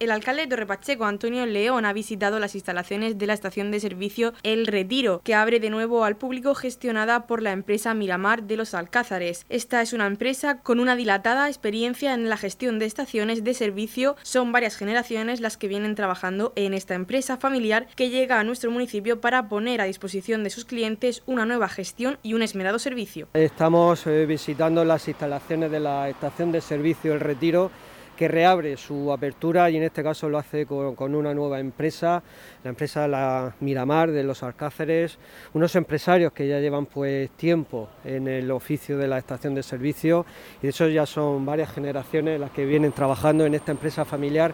El 0.00 0.12
alcalde 0.12 0.40
de 0.40 0.48
Torrepacheco, 0.48 1.04
Antonio 1.04 1.44
León, 1.44 1.84
ha 1.84 1.92
visitado 1.92 2.38
las 2.38 2.54
instalaciones 2.54 3.18
de 3.18 3.26
la 3.26 3.34
estación 3.34 3.70
de 3.70 3.80
servicio 3.80 4.32
El 4.42 4.66
Retiro, 4.66 5.20
que 5.22 5.34
abre 5.34 5.60
de 5.60 5.68
nuevo 5.68 6.04
al 6.04 6.16
público 6.16 6.54
gestionada 6.54 7.26
por 7.26 7.42
la 7.42 7.52
empresa 7.52 7.92
Miramar 7.92 8.44
de 8.44 8.56
los 8.56 8.72
Alcázares. 8.72 9.44
Esta 9.50 9.82
es 9.82 9.92
una 9.92 10.06
empresa 10.06 10.62
con 10.62 10.80
una 10.80 10.96
dilatada 10.96 11.48
experiencia 11.48 12.14
en 12.14 12.30
la 12.30 12.38
gestión 12.38 12.78
de 12.78 12.86
estaciones 12.86 13.44
de 13.44 13.52
servicio. 13.52 14.16
Son 14.22 14.52
varias 14.52 14.74
generaciones 14.74 15.42
las 15.42 15.58
que 15.58 15.68
vienen 15.68 15.94
trabajando 15.96 16.54
en 16.56 16.72
esta 16.72 16.94
empresa 16.94 17.36
familiar 17.36 17.86
que 17.94 18.08
llega 18.08 18.40
a 18.40 18.44
nuestro 18.44 18.70
municipio 18.70 19.20
para 19.20 19.50
poner 19.50 19.82
a 19.82 19.84
disposición 19.84 20.44
de 20.44 20.48
sus 20.48 20.64
clientes 20.64 21.22
una 21.26 21.44
nueva 21.44 21.68
gestión 21.68 22.16
y 22.22 22.32
un 22.32 22.40
esmerado 22.40 22.78
servicio. 22.78 23.28
Estamos 23.34 24.06
eh, 24.06 24.24
visitando 24.24 24.82
las 24.82 25.06
instalaciones 25.08 25.70
de 25.70 25.80
la 25.80 26.08
estación 26.08 26.52
de 26.52 26.62
servicio 26.62 27.12
El 27.12 27.20
Retiro 27.20 27.70
que 28.20 28.28
reabre 28.28 28.76
su 28.76 29.10
apertura 29.10 29.70
y 29.70 29.78
en 29.78 29.82
este 29.82 30.02
caso 30.02 30.28
lo 30.28 30.36
hace 30.36 30.66
con, 30.66 31.14
una 31.14 31.32
nueva 31.32 31.58
empresa, 31.58 32.22
la 32.62 32.68
empresa 32.68 33.08
La 33.08 33.54
Miramar 33.60 34.10
de 34.10 34.22
los 34.22 34.42
Alcáceres, 34.42 35.16
unos 35.54 35.74
empresarios 35.74 36.30
que 36.34 36.46
ya 36.46 36.60
llevan 36.60 36.84
pues 36.84 37.30
tiempo 37.30 37.88
en 38.04 38.28
el 38.28 38.50
oficio 38.50 38.98
de 38.98 39.08
la 39.08 39.16
estación 39.16 39.54
de 39.54 39.62
servicio 39.62 40.26
y 40.60 40.64
de 40.64 40.68
eso 40.68 40.86
ya 40.88 41.06
son 41.06 41.46
varias 41.46 41.72
generaciones 41.72 42.38
las 42.38 42.50
que 42.50 42.66
vienen 42.66 42.92
trabajando 42.92 43.46
en 43.46 43.54
esta 43.54 43.72
empresa 43.72 44.04
familiar 44.04 44.52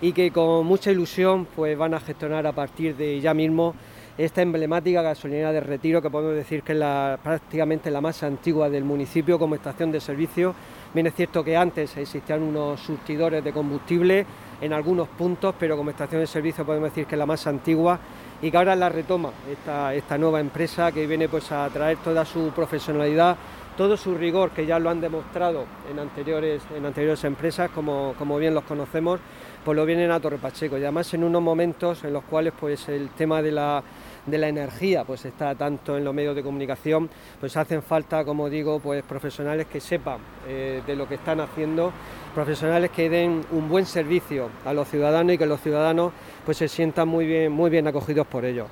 y 0.00 0.12
que 0.12 0.32
con 0.32 0.66
mucha 0.66 0.90
ilusión 0.90 1.46
pues 1.54 1.78
van 1.78 1.94
a 1.94 2.00
gestionar 2.00 2.44
a 2.48 2.52
partir 2.52 2.96
de 2.96 3.20
ya 3.20 3.32
mismo 3.32 3.76
esta 4.18 4.42
emblemática 4.42 5.02
gasolinera 5.02 5.52
de 5.52 5.60
retiro 5.60 6.02
que 6.02 6.10
podemos 6.10 6.34
decir 6.34 6.62
que 6.62 6.72
es 6.72 6.78
la, 6.78 7.18
prácticamente 7.22 7.92
la 7.92 8.00
más 8.00 8.24
antigua 8.24 8.70
del 8.70 8.82
municipio 8.82 9.38
como 9.38 9.54
estación 9.54 9.92
de 9.92 10.00
servicio 10.00 10.54
Bien 10.94 11.08
es 11.08 11.14
cierto 11.16 11.42
que 11.42 11.56
antes 11.56 11.96
existían 11.96 12.40
unos 12.40 12.78
surtidores 12.78 13.42
de 13.42 13.52
combustible 13.52 14.24
en 14.60 14.72
algunos 14.72 15.08
puntos, 15.08 15.52
pero 15.58 15.76
como 15.76 15.90
estación 15.90 16.20
de 16.20 16.28
servicio 16.28 16.64
podemos 16.64 16.90
decir 16.90 17.06
que 17.06 17.16
es 17.16 17.18
la 17.18 17.26
más 17.26 17.48
antigua 17.48 17.98
y 18.40 18.48
que 18.48 18.56
ahora 18.56 18.76
la 18.76 18.88
retoma 18.88 19.30
esta, 19.50 19.92
esta 19.92 20.16
nueva 20.16 20.38
empresa 20.38 20.92
que 20.92 21.08
viene 21.08 21.28
pues 21.28 21.50
a 21.50 21.68
traer 21.70 21.96
toda 21.96 22.24
su 22.24 22.52
profesionalidad, 22.54 23.36
todo 23.76 23.96
su 23.96 24.14
rigor 24.14 24.50
que 24.50 24.66
ya 24.66 24.78
lo 24.78 24.88
han 24.88 25.00
demostrado 25.00 25.64
en 25.90 25.98
anteriores, 25.98 26.62
en 26.76 26.86
anteriores 26.86 27.24
empresas, 27.24 27.72
como, 27.72 28.14
como 28.16 28.38
bien 28.38 28.54
los 28.54 28.62
conocemos, 28.62 29.18
pues 29.64 29.74
lo 29.74 29.84
vienen 29.84 30.12
a 30.12 30.20
Torre 30.20 30.38
Pacheco. 30.38 30.78
Y 30.78 30.82
además 30.82 31.12
en 31.12 31.24
unos 31.24 31.42
momentos 31.42 32.04
en 32.04 32.12
los 32.12 32.22
cuales 32.22 32.52
pues 32.58 32.88
el 32.88 33.08
tema 33.08 33.42
de 33.42 33.50
la 33.50 33.82
de 34.26 34.38
la 34.38 34.48
energía 34.48 35.04
pues 35.04 35.24
está 35.24 35.54
tanto 35.54 35.96
en 35.96 36.04
los 36.04 36.14
medios 36.14 36.34
de 36.34 36.42
comunicación, 36.42 37.08
pues 37.40 37.56
hacen 37.56 37.82
falta, 37.82 38.24
como 38.24 38.48
digo, 38.48 38.80
pues 38.80 39.02
profesionales 39.02 39.66
que 39.66 39.80
sepan 39.80 40.18
eh, 40.46 40.82
de 40.86 40.96
lo 40.96 41.08
que 41.08 41.16
están 41.16 41.40
haciendo, 41.40 41.92
profesionales 42.34 42.90
que 42.90 43.08
den 43.08 43.44
un 43.52 43.68
buen 43.68 43.86
servicio 43.86 44.48
a 44.64 44.72
los 44.72 44.88
ciudadanos 44.88 45.34
y 45.34 45.38
que 45.38 45.46
los 45.46 45.60
ciudadanos 45.60 46.12
pues 46.44 46.56
se 46.56 46.68
sientan 46.68 47.08
muy 47.08 47.26
bien, 47.26 47.52
muy 47.52 47.70
bien 47.70 47.86
acogidos 47.86 48.26
por 48.26 48.44
ellos. 48.44 48.68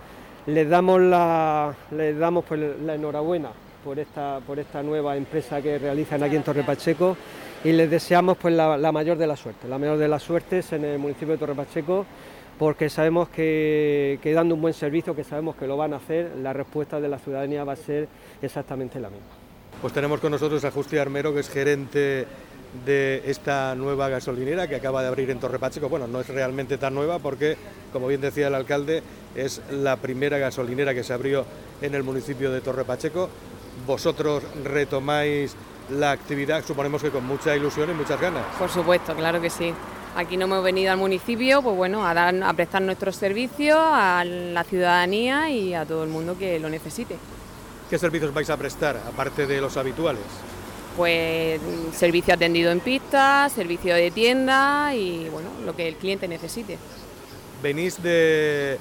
Les 0.46 0.68
damos 0.68 1.00
la, 1.00 1.74
les 1.92 2.18
damos 2.18 2.44
pues, 2.44 2.60
la 2.80 2.94
enhorabuena 2.94 3.50
por 3.84 3.98
esta, 3.98 4.40
por 4.46 4.58
esta 4.58 4.82
nueva 4.82 5.16
empresa 5.16 5.60
que 5.60 5.78
realizan 5.78 6.22
aquí 6.22 6.36
en 6.36 6.42
Torre 6.42 6.62
Pacheco 6.62 7.16
y 7.64 7.72
les 7.72 7.90
deseamos 7.90 8.36
pues 8.38 8.54
la, 8.54 8.76
la 8.76 8.90
mayor 8.90 9.16
de 9.16 9.26
las 9.26 9.38
suertes, 9.38 9.68
la 9.68 9.78
mayor 9.78 9.98
de 9.98 10.08
las 10.08 10.22
suertes 10.22 10.72
en 10.72 10.84
el 10.84 10.98
municipio 10.98 11.34
de 11.34 11.38
Torre 11.38 11.54
Pacheco 11.54 12.06
porque 12.62 12.88
sabemos 12.88 13.28
que, 13.28 14.20
dando 14.36 14.54
un 14.54 14.60
buen 14.60 14.72
servicio, 14.72 15.16
que 15.16 15.24
sabemos 15.24 15.56
que 15.56 15.66
lo 15.66 15.76
van 15.76 15.94
a 15.94 15.96
hacer, 15.96 16.30
la 16.40 16.52
respuesta 16.52 17.00
de 17.00 17.08
la 17.08 17.18
ciudadanía 17.18 17.64
va 17.64 17.72
a 17.72 17.76
ser 17.76 18.06
exactamente 18.40 19.00
la 19.00 19.10
misma. 19.10 19.26
Pues 19.80 19.92
tenemos 19.92 20.20
con 20.20 20.30
nosotros 20.30 20.64
a 20.64 20.70
Justi 20.70 20.96
Armero, 20.96 21.34
que 21.34 21.40
es 21.40 21.48
gerente 21.48 22.24
de 22.86 23.22
esta 23.26 23.74
nueva 23.74 24.08
gasolinera 24.08 24.68
que 24.68 24.76
acaba 24.76 25.02
de 25.02 25.08
abrir 25.08 25.28
en 25.30 25.40
Torre 25.40 25.58
Pacheco. 25.58 25.88
Bueno, 25.88 26.06
no 26.06 26.20
es 26.20 26.28
realmente 26.28 26.78
tan 26.78 26.94
nueva 26.94 27.18
porque, 27.18 27.56
como 27.92 28.06
bien 28.06 28.20
decía 28.20 28.46
el 28.46 28.54
alcalde, 28.54 29.02
es 29.34 29.60
la 29.72 29.96
primera 29.96 30.38
gasolinera 30.38 30.94
que 30.94 31.02
se 31.02 31.12
abrió 31.12 31.44
en 31.80 31.96
el 31.96 32.04
municipio 32.04 32.52
de 32.52 32.60
Torre 32.60 32.84
Pacheco. 32.84 33.28
Vosotros 33.88 34.44
retomáis 34.62 35.56
la 35.90 36.12
actividad, 36.12 36.64
suponemos 36.64 37.02
que 37.02 37.10
con 37.10 37.26
mucha 37.26 37.56
ilusión 37.56 37.90
y 37.90 37.94
muchas 37.94 38.20
ganas. 38.20 38.44
Por 38.56 38.70
supuesto, 38.70 39.16
claro 39.16 39.40
que 39.40 39.50
sí. 39.50 39.74
Aquí 40.14 40.36
no 40.36 40.44
hemos 40.44 40.62
venido 40.62 40.92
al 40.92 40.98
municipio 40.98 41.62
pues 41.62 41.74
bueno, 41.76 42.06
a, 42.06 42.12
dar, 42.12 42.34
a 42.42 42.52
prestar 42.52 42.82
nuestros 42.82 43.16
servicios 43.16 43.78
a 43.78 44.24
la 44.24 44.62
ciudadanía 44.64 45.48
y 45.48 45.72
a 45.72 45.86
todo 45.86 46.04
el 46.04 46.10
mundo 46.10 46.36
que 46.38 46.58
lo 46.60 46.68
necesite. 46.68 47.16
¿Qué 47.88 47.98
servicios 47.98 48.32
vais 48.32 48.50
a 48.50 48.56
prestar, 48.56 48.96
aparte 49.08 49.46
de 49.46 49.60
los 49.60 49.76
habituales? 49.76 50.22
Pues 50.96 51.60
servicio 51.94 52.34
atendido 52.34 52.70
en 52.70 52.80
pista, 52.80 53.48
servicio 53.48 53.94
de 53.94 54.10
tienda 54.10 54.94
y 54.94 55.28
bueno, 55.30 55.48
lo 55.64 55.74
que 55.74 55.88
el 55.88 55.96
cliente 55.96 56.28
necesite. 56.28 56.78
Venís 57.62 58.02
del 58.02 58.78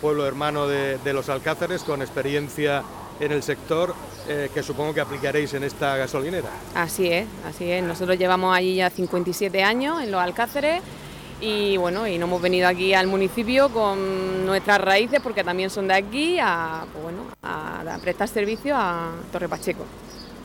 pueblo 0.00 0.26
hermano 0.26 0.66
de, 0.66 0.98
de 0.98 1.12
Los 1.14 1.30
Alcázares 1.30 1.82
con 1.82 2.02
experiencia 2.02 2.82
en 3.20 3.32
el 3.32 3.42
sector 3.42 3.94
eh, 4.28 4.50
que 4.52 4.62
supongo 4.62 4.92
que 4.92 5.00
aplicaréis 5.00 5.54
en 5.54 5.64
esta 5.64 5.96
gasolinera. 5.96 6.50
Así 6.74 7.08
es, 7.08 7.26
así 7.46 7.70
es. 7.70 7.82
Nosotros 7.82 8.18
llevamos 8.18 8.56
allí 8.56 8.76
ya 8.76 8.90
57 8.90 9.62
años 9.62 10.02
en 10.02 10.10
los 10.10 10.20
Alcáceres 10.20 10.82
y 11.40 11.76
bueno, 11.76 12.06
y 12.06 12.18
nos 12.18 12.28
hemos 12.28 12.40
venido 12.40 12.66
aquí 12.66 12.94
al 12.94 13.06
municipio 13.06 13.68
con 13.68 14.46
nuestras 14.46 14.80
raíces 14.80 15.20
porque 15.22 15.44
también 15.44 15.70
son 15.70 15.86
de 15.88 15.94
aquí 15.94 16.38
a, 16.40 16.86
pues 16.92 17.04
bueno, 17.04 17.24
a, 17.42 17.98
prestar 18.00 18.28
servicio 18.28 18.74
a 18.76 19.12
Torre 19.30 19.48
Pacheco. 19.48 19.84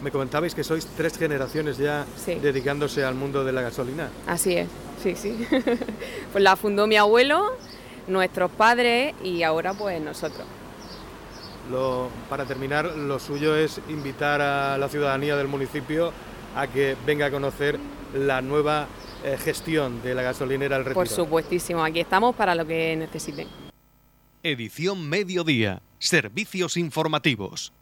Me 0.01 0.11
comentabais 0.11 0.55
que 0.55 0.63
sois 0.63 0.85
tres 0.97 1.17
generaciones 1.17 1.77
ya 1.77 2.05
dedicándose 2.41 3.03
al 3.03 3.13
mundo 3.15 3.43
de 3.43 3.51
la 3.51 3.61
gasolina. 3.61 4.09
Así 4.25 4.55
es, 4.55 4.67
sí, 5.01 5.15
sí. 5.15 5.47
pues 6.31 6.43
la 6.43 6.55
fundó 6.55 6.87
mi 6.87 6.97
abuelo, 6.97 7.55
nuestros 8.07 8.51
padres 8.51 9.13
y 9.23 9.43
ahora 9.43 9.73
pues 9.73 10.01
nosotros 10.01 10.45
para 12.29 12.45
terminar, 12.45 12.85
lo 12.85 13.19
suyo 13.19 13.55
es 13.55 13.81
invitar 13.89 14.41
a 14.41 14.77
la 14.77 14.89
ciudadanía 14.89 15.35
del 15.35 15.47
municipio 15.47 16.11
a 16.55 16.67
que 16.67 16.95
venga 17.05 17.27
a 17.27 17.31
conocer 17.31 17.79
la 18.13 18.41
nueva 18.41 18.87
eh, 19.23 19.37
gestión 19.37 20.01
de 20.01 20.15
la 20.15 20.21
gasolinera 20.21 20.77
El 20.77 20.83
Retiro. 20.83 20.95
Por 20.95 21.07
supuestísimo, 21.07 21.83
aquí 21.83 21.99
estamos 21.99 22.35
para 22.35 22.55
lo 22.55 22.65
que 22.65 22.95
necesiten. 22.95 23.47
Edición 24.43 25.07
Mediodía, 25.07 25.81
Servicios 25.99 26.75
Informativos. 26.77 27.73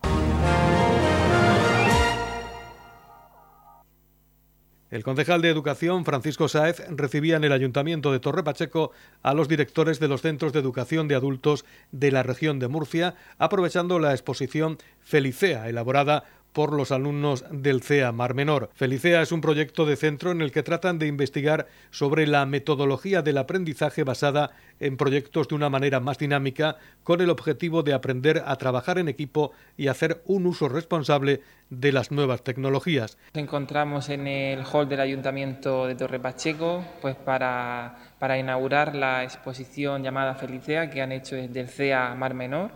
El 4.92 5.04
concejal 5.04 5.44
de 5.44 5.50
Educación, 5.50 6.04
Francisco 6.04 6.48
Sáez, 6.48 6.82
recibía 6.90 7.38
en 7.38 7.44
el 7.44 7.52
Ayuntamiento 7.52 8.12
de 8.12 8.20
Torre 8.20 8.44
Pacheco 8.44 8.92
a 9.22 9.36
los 9.36 9.48
directores 9.48 10.00
de 10.00 10.08
los 10.08 10.24
centros 10.24 10.52
de 10.52 10.60
educación 10.60 11.08
de 11.08 11.14
adultos 11.14 11.64
de 11.92 12.12
la 12.12 12.24
región 12.24 12.58
de 12.58 12.70
Murcia, 12.70 13.14
aprovechando 13.38 14.00
la 14.00 14.14
exposición 14.14 14.80
Felicea, 15.02 15.70
elaborada 15.70 16.24
por 16.54 16.74
los 16.74 16.92
alumnos 16.92 17.46
del 17.52 17.82
CEA 17.82 18.12
Mar 18.12 18.34
Menor. 18.34 18.70
Felicea 18.74 19.22
es 19.22 19.32
un 19.32 19.42
proyecto 19.42 19.86
de 19.86 19.96
centro 19.96 20.32
en 20.32 20.42
el 20.42 20.52
que 20.52 20.64
tratan 20.64 21.00
de 21.00 21.08
investigar 21.08 21.68
sobre 21.92 22.28
la 22.28 22.46
metodología 22.46 23.22
del 23.22 23.38
aprendizaje 23.38 24.04
basada 24.04 24.52
en 24.80 24.98
proyectos 24.98 25.48
de 25.48 25.56
una 25.56 25.70
manera 25.70 26.00
más 26.00 26.18
dinámica 26.18 26.78
con 27.04 27.22
el 27.22 27.30
objetivo 27.30 27.84
de 27.84 27.94
aprender 27.94 28.44
a 28.46 28.56
trabajar 28.56 28.98
en 28.98 29.10
equipo 29.10 29.52
y 29.78 29.88
hacer 29.88 30.22
un 30.26 30.46
uso 30.46 30.70
responsable 30.70 31.42
de 31.70 31.92
las 31.92 32.12
nuevas 32.12 32.44
tecnologías. 32.44 33.18
Nos 33.34 33.44
encontramos 33.44 34.10
en 34.10 34.28
el 34.28 34.64
hall 34.64 34.90
del 34.90 35.02
Ayuntamiento 35.02 35.86
de 35.86 35.96
Torre 35.96 36.20
Pacheco 36.20 36.84
pues 37.02 37.16
para, 37.16 37.96
para 38.18 38.38
inaugurar 38.38 38.96
la 38.96 39.24
exposición 39.24 40.04
llamada 40.04 40.36
Felicea 40.36 40.90
que 40.90 41.02
han 41.02 41.12
hecho 41.12 41.36
desde 41.36 41.60
el 41.60 41.70
CEA 41.70 42.16
Mar 42.16 42.34
Menor. 42.34 42.72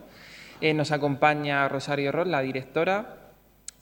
Eh, 0.61 0.73
nos 0.73 0.91
acompaña 0.91 1.67
Rosario 1.67 2.11
Ross, 2.11 2.27
la 2.27 2.41
directora, 2.41 3.22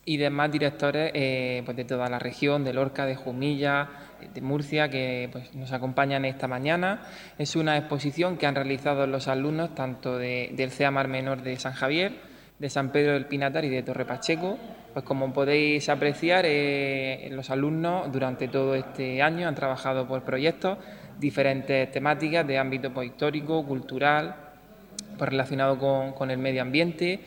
y 0.06 0.18
demás 0.18 0.52
directores 0.52 1.12
eh, 1.14 1.62
pues 1.66 1.78
de 1.78 1.86
toda 1.86 2.10
la 2.10 2.20
región, 2.20 2.64
de 2.64 2.74
Lorca, 2.74 3.06
de 3.06 3.16
Jumilla, 3.16 3.90
de 4.34 4.42
Murcia, 4.42 4.90
que 4.90 5.30
pues, 5.32 5.54
nos 5.54 5.72
acompañan 5.72 6.26
esta 6.26 6.48
mañana. 6.48 7.02
Es 7.38 7.56
una 7.56 7.78
exposición 7.78 8.38
que 8.38 8.48
han 8.48 8.56
realizado 8.56 9.06
los 9.08 9.28
alumnos 9.28 9.76
tanto 9.76 10.18
del 10.18 10.72
CEA 10.72 10.92
Mar 10.92 11.08
Menor 11.08 11.44
de 11.44 11.56
San 11.58 11.74
Javier, 11.74 12.14
de 12.58 12.70
San 12.70 12.92
Pedro 12.92 13.14
del 13.14 13.26
Pinatar 13.26 13.66
y 13.66 13.70
de 13.70 13.84
Torre 13.84 14.06
Pacheco. 14.06 14.58
Pues 14.94 15.06
como 15.06 15.32
podéis 15.32 15.88
apreciar, 15.88 16.46
eh, 16.48 17.30
los 17.32 17.50
alumnos 17.50 18.12
durante 18.12 18.48
todo 18.48 18.76
este 18.76 19.22
año 19.22 19.48
han 19.48 19.56
trabajado 19.56 20.08
por 20.08 20.24
proyectos, 20.24 20.80
diferentes 21.20 21.92
temáticas 21.92 22.46
de 22.46 22.58
ámbito 22.58 22.92
pues, 22.92 23.08
histórico, 23.08 23.66
cultural, 23.66 24.36
pues, 25.18 25.30
relacionado 25.30 25.78
con, 25.78 26.12
con 26.14 26.32
el 26.32 26.40
medio 26.40 26.64
ambiente 26.64 27.22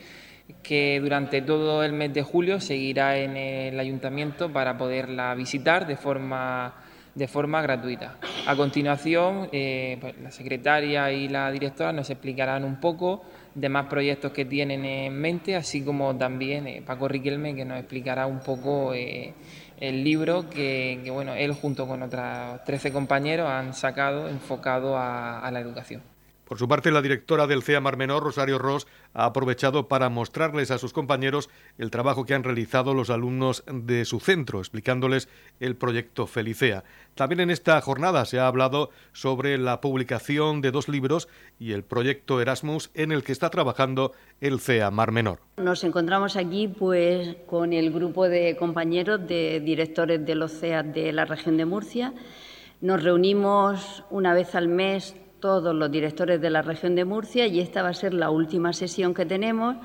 que 0.61 0.99
durante 0.99 1.41
todo 1.41 1.83
el 1.83 1.93
mes 1.93 2.13
de 2.13 2.23
julio 2.23 2.59
seguirá 2.59 3.17
en 3.17 3.37
el 3.37 3.79
ayuntamiento 3.79 4.51
para 4.51 4.77
poderla 4.77 5.33
visitar 5.35 5.87
de 5.87 5.95
forma, 5.95 6.73
de 7.13 7.27
forma 7.27 7.61
gratuita. 7.61 8.17
A 8.47 8.55
continuación, 8.55 9.49
eh, 9.51 9.97
pues, 9.99 10.15
la 10.21 10.31
secretaria 10.31 11.11
y 11.11 11.27
la 11.29 11.51
directora 11.51 11.91
nos 11.93 12.09
explicarán 12.09 12.63
un 12.63 12.79
poco 12.79 13.23
de 13.53 13.69
más 13.69 13.87
proyectos 13.87 14.31
que 14.31 14.45
tienen 14.45 14.85
en 14.85 15.19
mente, 15.19 15.55
así 15.55 15.81
como 15.83 16.15
también 16.15 16.67
eh, 16.67 16.83
Paco 16.85 17.07
Riquelme, 17.07 17.55
que 17.55 17.65
nos 17.65 17.79
explicará 17.79 18.27
un 18.27 18.39
poco 18.39 18.93
eh, 18.93 19.33
el 19.79 20.03
libro 20.03 20.49
que, 20.49 21.01
bueno, 21.11 21.33
él 21.33 21.53
junto 21.53 21.87
con 21.87 22.03
otros 22.03 22.63
13 22.65 22.91
compañeros 22.91 23.49
han 23.49 23.73
sacado 23.73 24.29
enfocado 24.29 24.97
a 24.97 25.49
la 25.51 25.59
educación. 25.59 26.14
Por 26.45 26.59
su 26.59 26.67
parte, 26.67 26.91
la 26.91 27.01
directora 27.01 27.47
del 27.47 27.63
CEA 27.63 27.81
Mar 27.81 27.97
Menor, 27.97 28.23
Rosario 28.23 28.59
Ross, 28.59 28.85
ha 29.15 29.25
aprovechado 29.25 29.87
para 29.87 30.09
mostrarles 30.09 30.69
a 30.69 30.77
sus 30.77 30.93
compañeros 30.93 31.49
el 31.79 31.89
trabajo 31.89 32.25
que 32.25 32.35
han 32.35 32.43
realizado 32.43 32.93
los 32.93 33.09
alumnos 33.09 33.63
de 33.65 34.05
su 34.05 34.19
centro, 34.19 34.59
explicándoles 34.59 35.27
el 35.59 35.75
proyecto 35.75 36.27
Felicea. 36.27 36.83
También 37.15 37.39
en 37.39 37.49
esta 37.49 37.81
jornada 37.81 38.25
se 38.25 38.39
ha 38.39 38.47
hablado 38.47 38.91
sobre 39.11 39.57
la 39.57 39.81
publicación 39.81 40.61
de 40.61 40.69
dos 40.69 40.87
libros 40.87 41.27
y 41.59 41.71
el 41.71 41.83
proyecto 41.83 42.39
Erasmus 42.39 42.91
en 42.93 43.11
el 43.11 43.23
que 43.23 43.31
está 43.31 43.49
trabajando 43.49 44.11
el 44.39 44.59
CEA 44.59 44.91
Mar 44.91 45.11
Menor. 45.11 45.39
Nos 45.57 45.83
encontramos 45.83 46.35
aquí 46.35 46.67
pues 46.67 47.37
con 47.47 47.73
el 47.73 47.91
grupo 47.91 48.29
de 48.29 48.55
compañeros 48.55 49.27
de 49.27 49.61
directores 49.61 50.23
de 50.23 50.35
los 50.35 50.61
de 50.61 51.11
la 51.11 51.25
región 51.25 51.57
de 51.57 51.65
Murcia. 51.65 52.13
Nos 52.81 53.01
reunimos 53.01 54.03
una 54.11 54.33
vez 54.33 54.53
al 54.53 54.67
mes 54.67 55.15
todos 55.45 55.75
los 55.75 55.91
directores 55.91 56.41
de 56.41 56.49
la 56.49 56.63
región 56.63 56.95
de 56.95 57.05
Murcia 57.05 57.45
y 57.45 57.59
esta 57.59 57.83
va 57.83 57.89
a 57.89 57.93
ser 57.93 58.15
la 58.15 58.31
última 58.31 58.73
sesión 58.73 59.13
que 59.13 59.27
tenemos 59.27 59.75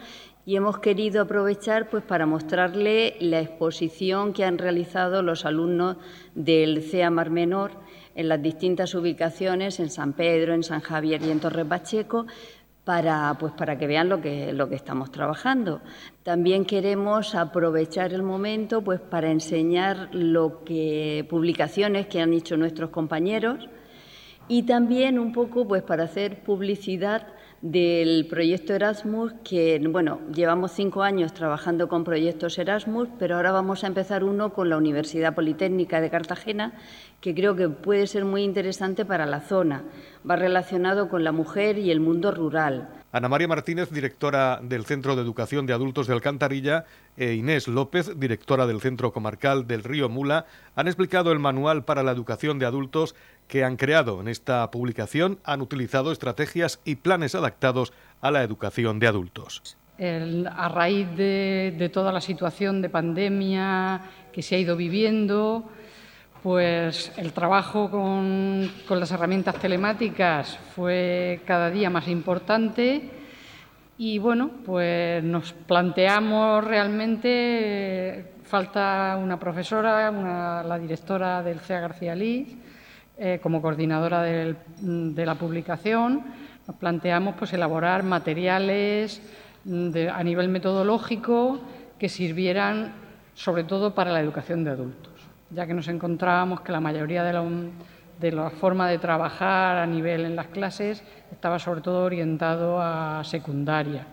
y 0.46 0.56
hemos 0.56 0.78
querido 0.78 1.20
aprovechar 1.20 1.90
pues 1.90 2.02
para 2.02 2.24
mostrarle 2.24 3.18
la 3.20 3.40
exposición 3.40 4.32
que 4.32 4.46
han 4.46 4.56
realizado 4.56 5.22
los 5.22 5.44
alumnos 5.44 5.98
del 6.34 6.82
CEA 6.82 7.10
Mar 7.10 7.28
Menor 7.28 7.72
en 8.14 8.30
las 8.30 8.40
distintas 8.40 8.94
ubicaciones 8.94 9.80
en 9.80 9.90
San 9.90 10.14
Pedro, 10.14 10.54
en 10.54 10.62
San 10.62 10.80
Javier 10.80 11.20
y 11.20 11.30
en 11.30 11.40
Torres 11.40 11.66
Pacheco 11.66 12.24
para, 12.82 13.36
pues, 13.38 13.52
para 13.52 13.76
que 13.76 13.86
vean 13.86 14.08
lo 14.08 14.22
que, 14.22 14.54
lo 14.54 14.66
que 14.70 14.76
estamos 14.76 15.12
trabajando. 15.12 15.82
También 16.22 16.64
queremos 16.64 17.34
aprovechar 17.34 18.14
el 18.14 18.22
momento 18.22 18.80
pues, 18.80 18.98
para 18.98 19.30
enseñar 19.30 20.08
lo 20.12 20.64
que, 20.64 21.26
publicaciones 21.28 22.06
que 22.06 22.22
han 22.22 22.32
hecho 22.32 22.56
nuestros 22.56 22.88
compañeros 22.88 23.68
y 24.50 24.64
también 24.64 25.20
un 25.20 25.32
poco 25.32 25.66
pues 25.68 25.84
para 25.84 26.02
hacer 26.02 26.42
publicidad 26.42 27.24
del 27.62 28.26
proyecto 28.28 28.74
Erasmus, 28.74 29.32
que 29.44 29.80
bueno, 29.88 30.18
llevamos 30.34 30.72
cinco 30.72 31.04
años 31.04 31.32
trabajando 31.32 31.88
con 31.88 32.02
proyectos 32.02 32.58
Erasmus, 32.58 33.08
pero 33.16 33.36
ahora 33.36 33.52
vamos 33.52 33.84
a 33.84 33.86
empezar 33.86 34.24
uno 34.24 34.52
con 34.52 34.68
la 34.68 34.76
Universidad 34.76 35.36
Politécnica 35.36 36.00
de 36.00 36.10
Cartagena, 36.10 36.72
que 37.20 37.32
creo 37.32 37.54
que 37.54 37.68
puede 37.68 38.08
ser 38.08 38.24
muy 38.24 38.42
interesante 38.42 39.04
para 39.04 39.24
la 39.24 39.40
zona. 39.40 39.84
Va 40.28 40.34
relacionado 40.34 41.08
con 41.08 41.22
la 41.22 41.30
mujer 41.30 41.78
y 41.78 41.92
el 41.92 42.00
mundo 42.00 42.32
rural. 42.32 42.88
Ana 43.12 43.28
María 43.28 43.48
Martínez, 43.48 43.90
directora 43.90 44.60
del 44.62 44.84
Centro 44.84 45.16
de 45.16 45.22
Educación 45.22 45.66
de 45.66 45.74
Adultos 45.74 46.06
de 46.06 46.14
Alcantarilla, 46.14 46.86
e 47.16 47.34
Inés 47.34 47.68
López, 47.68 48.18
directora 48.18 48.66
del 48.66 48.80
Centro 48.80 49.12
Comarcal 49.12 49.66
del 49.66 49.84
Río 49.84 50.08
Mula, 50.08 50.46
han 50.76 50.86
explicado 50.86 51.32
el 51.32 51.40
manual 51.40 51.84
para 51.84 52.02
la 52.02 52.12
educación 52.12 52.58
de 52.58 52.66
adultos 52.66 53.14
que 53.50 53.64
han 53.64 53.76
creado. 53.76 54.20
En 54.20 54.28
esta 54.28 54.70
publicación 54.70 55.40
han 55.44 55.60
utilizado 55.60 56.12
estrategias 56.12 56.80
y 56.84 56.94
planes 56.94 57.34
adaptados 57.34 57.92
a 58.22 58.30
la 58.30 58.42
educación 58.42 59.00
de 59.00 59.08
adultos. 59.08 59.76
a 59.98 60.68
raíz 60.68 61.08
de, 61.16 61.90
toda 61.92 62.12
la 62.12 62.22
situación 62.22 62.80
de 62.80 62.88
pandemia 62.88 64.00
que 64.32 64.40
se 64.40 64.54
ha 64.54 64.58
ido 64.58 64.76
viviendo, 64.76 65.68
pues 66.42 67.12
el 67.18 67.32
trabajo 67.32 67.90
con, 67.90 68.70
las 68.88 69.10
herramientas 69.10 69.56
telemáticas 69.56 70.56
fue 70.74 71.42
cada 71.44 71.70
día 71.70 71.90
más 71.90 72.08
importante 72.08 73.10
y 73.98 74.18
bueno, 74.18 74.50
pues 74.64 75.22
nos 75.22 75.52
planteamos 75.52 76.64
realmente, 76.64 78.32
falta 78.44 79.18
una 79.20 79.38
profesora, 79.38 80.10
la 80.62 80.78
directora 80.78 81.42
del 81.42 81.60
CEA 81.60 81.80
García 81.80 82.14
Liz, 82.14 82.59
eh, 83.20 83.38
como 83.40 83.62
coordinadora 83.62 84.22
de 84.22 85.26
la 85.26 85.34
publicación, 85.36 86.24
nos 86.66 86.76
planteamos 86.76 87.36
pues, 87.38 87.52
elaborar 87.52 88.02
materiales 88.02 89.22
mm, 89.64 89.90
a 90.12 90.24
nivel 90.24 90.48
metodológico 90.48 91.60
que 91.98 92.08
sirvieran 92.08 92.92
sobre 93.34 93.62
todo 93.62 93.94
para 93.94 94.10
la 94.10 94.20
educación 94.20 94.64
de 94.64 94.70
adultos 94.70 95.10
ya 95.50 95.66
que 95.66 95.74
nos 95.74 95.88
encontrábamos 95.88 96.60
que 96.60 96.72
la 96.72 96.80
mayoría 96.80 97.24
de 97.24 98.32
la, 98.32 98.50
forma 98.50 98.88
de 98.88 98.98
trabajar 98.98 99.78
a 99.78 99.86
nivel 99.86 100.24
en 100.24 100.36
las 100.36 100.46
clases 100.46 101.02
estaba 101.30 101.58
sobre 101.58 101.80
todo 101.80 102.04
orientado 102.04 102.80
a 102.80 103.22
secundaria. 103.24 104.06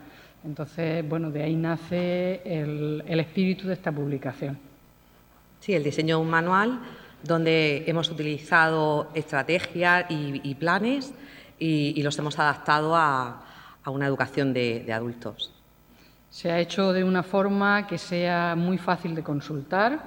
Entonces, 0.43 1.07
bueno, 1.07 1.29
de 1.29 1.43
ahí 1.43 1.55
nace 1.55 2.41
el, 2.45 3.03
espíritu 3.07 3.67
de 3.67 3.73
esta 3.73 3.91
publicación. 3.91 4.57
Sí, 5.59 5.73
el 5.73 5.83
diseño 5.83 6.17
de 6.17 6.21
un 6.23 6.29
manual 6.29 6.79
donde 7.23 7.83
hemos 7.87 8.09
utilizado 8.09 9.09
estrategias 9.13 10.05
y, 10.09 10.55
planes 10.55 11.13
y, 11.59 12.01
los 12.03 12.17
hemos 12.19 12.37
adaptado 12.39 12.95
a, 12.95 13.43
una 13.85 14.05
educación 14.05 14.53
de 14.53 14.91
adultos. 14.91 15.53
Se 16.29 16.51
ha 16.51 16.59
hecho 16.59 16.91
de 16.91 17.03
una 17.03 17.23
forma 17.23 17.87
que 17.87 17.97
sea 17.97 18.53
muy 18.55 18.77
fácil 18.77 19.15
de 19.15 19.23
consultar, 19.23 20.03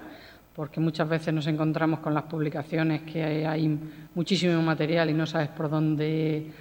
porque 0.55 0.79
muchas 0.79 1.09
veces 1.09 1.33
nos 1.33 1.47
encontramos 1.47 2.01
con 2.01 2.13
las 2.13 2.25
publicaciones 2.25 3.03
que 3.03 3.47
hay 3.47 3.79
muchísimo 4.15 4.61
material 4.61 5.09
y 5.11 5.15
no 5.15 5.27
sabes 5.27 5.49
por 5.49 5.71
dónde 5.71 6.53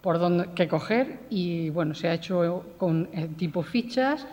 por 0.00 0.18
dónde 0.18 0.48
qué 0.54 0.66
coger 0.66 1.20
y 1.28 1.68
bueno 1.70 1.94
se 1.94 2.08
ha 2.08 2.14
hecho 2.14 2.74
con 2.78 3.08
eh, 3.12 3.28
tipo 3.36 3.62
fichas 3.62 4.26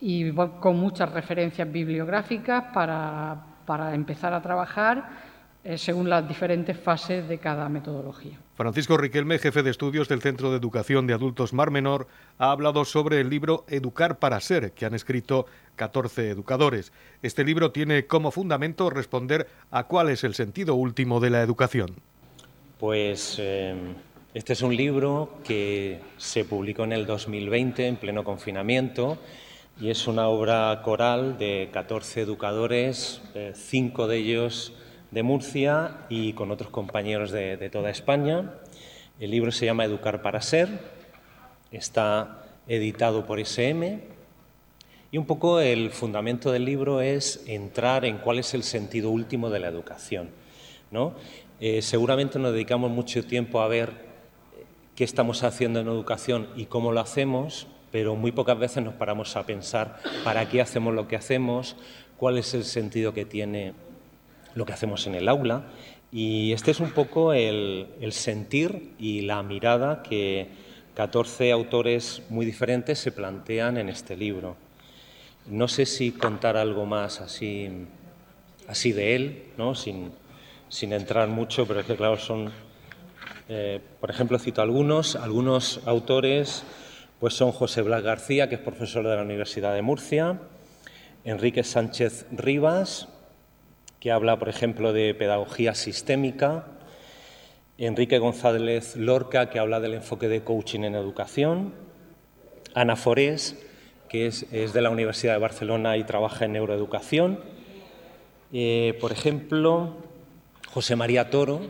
y 0.00 0.32
con 0.32 0.76
muchas 0.76 1.10
referencias 1.12 1.70
bibliográficas 1.70 2.64
para, 2.74 3.40
para 3.72 3.94
empezar 3.94 4.34
a 4.34 4.42
trabajar 4.42 5.08
eh, 5.64 5.78
según 5.78 6.10
las 6.10 6.28
diferentes 6.28 6.78
fases 6.78 7.26
de 7.26 7.38
cada 7.38 7.70
metodología. 7.70 8.38
Francisco 8.54 8.98
Riquelme, 8.98 9.38
jefe 9.38 9.62
de 9.62 9.70
estudios 9.70 10.10
del 10.10 10.20
Centro 10.20 10.50
de 10.50 10.58
Educación 10.58 11.06
de 11.06 11.14
Adultos 11.14 11.54
Mar 11.54 11.70
Menor, 11.70 12.06
ha 12.36 12.50
hablado 12.50 12.84
sobre 12.84 13.18
el 13.22 13.30
libro 13.30 13.64
Educar 13.68 14.18
para 14.18 14.38
Ser, 14.40 14.72
que 14.72 14.84
han 14.84 14.92
escrito 14.92 15.46
14 15.76 16.28
educadores. 16.28 16.92
Este 17.22 17.44
libro 17.44 17.72
tiene 17.72 18.06
como 18.06 18.30
fundamento 18.30 18.90
responder 18.90 19.48
a 19.70 19.84
cuál 19.84 20.10
es 20.10 20.22
el 20.22 20.34
sentido 20.34 20.74
último 20.74 21.18
de 21.18 21.30
la 21.30 21.40
educación. 21.40 21.94
Pues 22.78 23.36
eh, 23.38 23.74
este 24.34 24.52
es 24.52 24.60
un 24.60 24.76
libro 24.76 25.38
que 25.44 25.98
se 26.18 26.44
publicó 26.44 26.84
en 26.84 26.92
el 26.92 27.06
2020, 27.06 27.86
en 27.86 27.96
pleno 27.96 28.22
confinamiento, 28.22 29.16
y 29.80 29.90
es 29.90 30.06
una 30.06 30.28
obra 30.28 30.80
coral 30.84 31.38
de 31.38 31.70
14 31.72 32.20
educadores, 32.20 33.22
eh, 33.34 33.52
cinco 33.54 34.06
de 34.06 34.18
ellos 34.18 34.72
de 35.10 35.22
Murcia 35.22 35.98
y 36.08 36.32
con 36.34 36.50
otros 36.50 36.70
compañeros 36.70 37.30
de, 37.30 37.70
toda 37.70 37.90
España. 37.90 38.54
El 39.18 39.30
libro 39.30 39.50
se 39.52 39.66
llama 39.66 39.84
Educar 39.84 40.22
para 40.22 40.40
Ser, 40.40 40.68
está 41.70 42.44
editado 42.68 43.26
por 43.26 43.40
SM 43.40 44.00
y 45.10 45.18
un 45.18 45.26
poco 45.26 45.60
el 45.60 45.90
fundamento 45.90 46.52
del 46.52 46.64
libro 46.64 47.00
es 47.00 47.44
entrar 47.46 48.04
en 48.04 48.18
cuál 48.18 48.38
es 48.38 48.54
el 48.54 48.62
sentido 48.62 49.10
último 49.10 49.50
de 49.50 49.60
la 49.60 49.68
educación. 49.68 50.30
¿no? 50.90 51.14
Eh, 51.60 51.82
seguramente 51.82 52.38
nos 52.38 52.52
dedicamos 52.52 52.90
mucho 52.90 53.24
tiempo 53.24 53.60
a 53.60 53.68
ver 53.68 53.90
qué 54.94 55.04
estamos 55.04 55.42
haciendo 55.42 55.80
en 55.80 55.88
educación 55.88 56.48
y 56.56 56.66
cómo 56.66 56.92
lo 56.92 57.00
hacemos, 57.00 57.66
pero 57.92 58.16
muy 58.16 58.32
pocas 58.32 58.58
veces 58.58 58.82
nos 58.82 58.94
paramos 58.94 59.36
a 59.36 59.44
pensar 59.44 59.98
para 60.24 60.48
qué 60.48 60.62
hacemos 60.62 60.94
lo 60.94 61.06
que 61.06 61.14
hacemos, 61.14 61.76
cuál 62.16 62.38
es 62.38 62.54
el 62.54 62.64
sentido 62.64 63.12
que 63.12 63.26
tiene 63.26 63.74
lo 64.54 64.64
que 64.64 64.72
hacemos 64.72 65.06
en 65.06 65.14
el 65.14 65.28
aula. 65.28 65.66
Y 66.10 66.52
este 66.52 66.70
es 66.70 66.80
un 66.80 66.90
poco 66.90 67.32
el, 67.32 67.86
sentir 68.10 68.94
y 68.98 69.22
la 69.22 69.42
mirada 69.42 70.02
que 70.02 70.48
14 70.94 71.52
autores 71.52 72.22
muy 72.28 72.44
diferentes 72.44 72.98
se 72.98 73.12
plantean 73.12 73.76
en 73.76 73.88
este 73.88 74.16
libro. 74.16 74.56
No 75.46 75.68
sé 75.68 75.86
si 75.86 76.12
contar 76.12 76.56
algo 76.56 76.86
más 76.86 77.20
así, 77.20 77.68
así 78.68 78.92
de 78.92 79.16
él, 79.16 79.42
¿no? 79.58 79.74
sin, 79.74 80.12
sin 80.68 80.92
entrar 80.92 81.28
mucho, 81.28 81.66
pero 81.66 81.80
es 81.80 81.86
que 81.86 81.96
claro, 81.96 82.18
son, 82.18 82.52
eh, 83.48 83.80
por 84.00 84.10
ejemplo, 84.10 84.38
cito 84.38 84.62
algunos, 84.62 85.16
algunos 85.16 85.80
autores, 85.86 86.64
pues 87.22 87.34
son 87.34 87.52
José 87.52 87.82
Blas 87.82 88.02
García, 88.02 88.48
que 88.48 88.56
es 88.56 88.60
profesor 88.60 89.06
de 89.06 89.14
la 89.14 89.22
Universidad 89.22 89.72
de 89.76 89.80
Murcia, 89.80 90.40
Enrique 91.22 91.62
Sánchez 91.62 92.26
Rivas, 92.32 93.06
que 94.00 94.10
habla, 94.10 94.40
por 94.40 94.48
ejemplo, 94.48 94.92
de 94.92 95.14
pedagogía 95.14 95.76
sistémica, 95.76 96.66
Enrique 97.78 98.18
González 98.18 98.96
Lorca, 98.96 99.50
que 99.50 99.60
habla 99.60 99.78
del 99.78 99.94
enfoque 99.94 100.26
de 100.26 100.42
coaching 100.42 100.80
en 100.80 100.96
educación, 100.96 101.74
Ana 102.74 102.96
Forés, 102.96 103.56
que 104.08 104.26
es, 104.26 104.50
de 104.50 104.82
la 104.82 104.90
Universidad 104.90 105.34
de 105.34 105.38
Barcelona 105.38 105.96
y 105.98 106.02
trabaja 106.02 106.46
en 106.46 106.54
neuroeducación, 106.54 107.38
eh, 108.52 108.98
por 109.00 109.12
ejemplo, 109.12 109.94
José 110.72 110.96
María 110.96 111.30
Toro, 111.30 111.60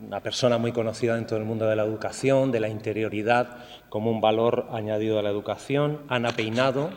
una 0.00 0.20
persona 0.20 0.58
muy 0.58 0.72
conocida 0.72 1.16
dentro 1.16 1.36
del 1.36 1.46
mundo 1.46 1.66
de 1.66 1.76
la 1.76 1.82
educación, 1.82 2.52
de 2.52 2.60
la 2.60 2.68
interioridad 2.68 3.58
como 3.88 4.10
un 4.10 4.20
valor 4.20 4.68
añadido 4.72 5.18
a 5.18 5.22
la 5.22 5.30
educación, 5.30 6.00
Ana 6.08 6.32
Peinado 6.32 6.90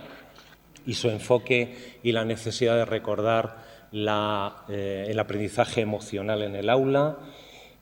y 0.86 0.94
su 0.94 1.10
enfoque 1.10 2.00
y 2.04 2.12
la 2.12 2.26
necesidad 2.26 2.76
de 2.76 2.86
recordar 2.86 3.58
eh, 3.94 5.06
el 5.08 5.20
aprendizaje 5.20 5.82
emocional 5.82 6.44
en 6.44 6.56
el 6.56 6.70
aula. 6.70 7.18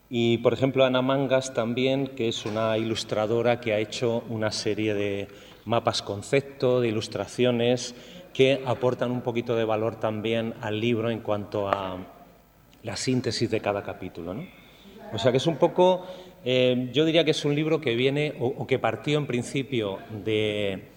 Y, 0.10 0.40
por 0.40 0.54
ejemplo, 0.54 0.86
Ana 0.86 1.02
Mangas 1.02 1.54
también, 1.54 2.08
que 2.08 2.30
es 2.30 2.46
una 2.46 2.78
ilustradora 2.78 3.60
que 3.60 3.74
ha 3.74 3.78
hecho 3.78 4.24
una 4.30 4.52
serie 4.52 4.96
de 4.96 5.28
mapas 5.66 6.02
concepto, 6.02 6.82
de 6.82 6.88
ilustraciones 6.88 7.94
que 8.34 8.64
aportan 8.66 9.12
un 9.12 9.22
poquito 9.22 9.56
de 9.56 9.66
valor 9.66 9.98
también 9.98 10.56
al 10.62 10.80
libro 10.80 11.12
en 11.12 11.20
cuanto 11.20 11.68
a 11.68 11.98
la 12.84 12.96
síntesis 12.96 13.52
de 13.52 13.60
cada 13.60 13.84
capítulo. 13.84 14.36
O 15.14 15.18
sea 15.18 15.32
que 15.32 15.38
es 15.38 15.48
un 15.48 15.58
poco, 15.58 16.06
eh, 16.46 16.90
yo 16.94 17.06
diría 17.06 17.24
que 17.24 17.32
es 17.32 17.46
un 17.46 17.56
libro 17.56 17.82
que 17.82 17.96
viene 17.96 18.36
o, 18.40 18.66
que 18.68 18.80
partió 18.80 19.18
en 19.18 19.26
principio 19.26 20.00
de 20.24 20.90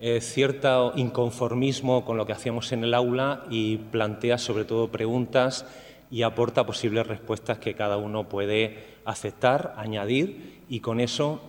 eh, 0.00 0.20
cierto 0.20 0.92
inconformismo 0.96 2.04
con 2.04 2.16
lo 2.16 2.26
que 2.26 2.32
hacíamos 2.32 2.72
en 2.72 2.84
el 2.84 2.94
aula 2.94 3.44
y 3.50 3.78
plantea 3.78 4.38
sobre 4.38 4.64
todo 4.64 4.88
preguntas 4.88 5.66
y 6.10 6.22
aporta 6.22 6.66
posibles 6.66 7.06
respuestas 7.06 7.58
que 7.58 7.74
cada 7.74 7.96
uno 7.96 8.28
puede 8.28 8.96
aceptar, 9.04 9.74
añadir 9.76 10.62
y 10.68 10.80
con 10.80 11.00
eso 11.00 11.40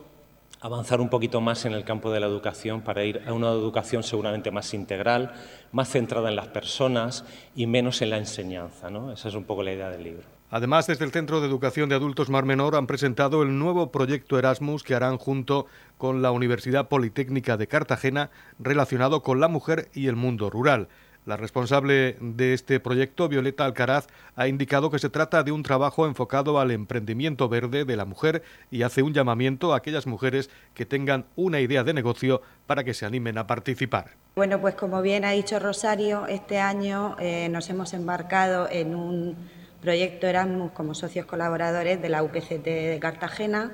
avanzar 0.62 1.02
un 1.02 1.10
poquito 1.10 1.42
más 1.42 1.66
en 1.66 1.74
el 1.74 1.84
campo 1.84 2.12
de 2.12 2.20
la 2.20 2.26
educación 2.26 2.82
para 2.82 3.04
ir 3.04 3.22
a 3.28 3.34
una 3.34 3.50
educación 3.50 4.02
seguramente 4.02 4.50
más 4.50 4.74
integral, 4.74 5.34
más 5.72 5.90
centrada 5.90 6.30
en 6.30 6.36
las 6.36 6.48
personas 6.48 7.26
y 7.56 7.68
menos 7.68 8.02
en 8.02 8.10
la 8.10 8.18
enseñanza. 8.18 8.90
¿no? 8.90 9.12
Esa 9.12 9.28
es 9.28 9.36
un 9.36 9.44
poco 9.44 9.62
la 9.62 9.74
idea 9.74 9.90
del 9.90 10.04
libro. 10.04 10.37
Además, 10.50 10.88
desde 10.88 11.04
el 11.04 11.12
Centro 11.12 11.42
de 11.42 11.48
Educación 11.48 11.90
de 11.90 11.96
Adultos 11.96 12.30
Mar 12.30 12.46
Menor 12.46 12.76
han 12.76 12.88
presentado 12.88 13.44
el 13.44 13.60
nuevo 13.60 13.92
proyecto 13.92 14.40
Erasmus 14.40 14.84
que 14.84 14.96
harán 14.96 15.18
junto 15.18 15.66
con 15.98 16.22
la 16.22 16.32
Universidad 16.32 16.88
Politécnica 16.88 17.58
de 17.58 17.68
Cartagena 17.68 18.30
relacionado 18.58 19.24
con 19.24 19.42
la 19.42 19.50
mujer 19.50 19.90
y 19.94 20.08
el 20.08 20.16
mundo 20.16 20.50
rural. 20.50 20.88
La 21.26 21.36
responsable 21.36 22.16
de 22.22 22.54
este 22.54 22.80
proyecto, 22.80 23.28
Violeta 23.28 23.66
Alcaraz, 23.66 24.08
ha 24.38 24.48
indicado 24.48 24.90
que 24.90 25.00
se 25.00 25.10
trata 25.10 25.44
de 25.44 25.52
un 25.52 25.64
trabajo 25.64 26.08
enfocado 26.08 26.58
al 26.58 26.72
emprendimiento 26.72 27.50
verde 27.50 27.84
de 27.84 27.98
la 27.98 28.06
mujer 28.06 28.44
y 28.72 28.84
hace 28.84 29.02
un 29.02 29.14
llamamiento 29.14 29.74
a 29.74 29.78
aquellas 29.78 30.08
mujeres 30.08 30.50
que 30.74 30.86
tengan 30.86 31.26
una 31.36 31.60
idea 31.60 31.84
de 31.84 31.94
negocio 31.94 32.42
para 32.66 32.86
que 32.86 32.94
se 32.94 33.06
animen 33.06 33.38
a 33.38 33.46
participar. 33.46 34.12
Bueno, 34.38 34.62
pues 34.62 34.76
como 34.76 35.02
bien 35.02 35.26
ha 35.26 35.32
dicho 35.32 35.60
Rosario, 35.60 36.26
este 36.28 36.62
año 36.62 37.18
eh, 37.20 37.50
nos 37.50 37.70
hemos 37.70 37.94
embarcado 37.94 38.70
en 38.72 38.96
un 38.96 39.36
proyecto 39.82 40.28
Erasmus 40.28 40.72
como 40.72 40.94
socios 40.94 41.26
colaboradores 41.26 42.02
de 42.02 42.10
la 42.10 42.24
UPCT 42.24 42.64
de 42.64 42.98
Cartagena, 43.00 43.72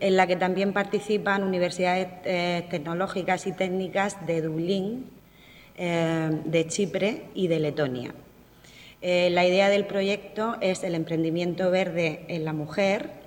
en 0.00 0.16
la 0.16 0.26
que 0.26 0.36
también 0.36 0.72
participan 0.72 1.42
universidades 1.42 2.08
eh, 2.24 2.66
tecnológicas 2.70 3.46
y 3.46 3.52
técnicas 3.52 4.26
de 4.26 4.42
Dublín, 4.42 5.10
eh, 5.76 6.30
de 6.44 6.66
Chipre 6.66 7.24
y 7.34 7.48
de 7.48 7.60
Letonia. 7.60 8.14
Eh, 9.00 9.30
la 9.30 9.46
idea 9.46 9.68
del 9.68 9.86
proyecto 9.86 10.56
es 10.60 10.82
el 10.82 10.94
emprendimiento 10.94 11.70
verde 11.70 12.24
en 12.28 12.44
la 12.44 12.52
mujer, 12.52 13.18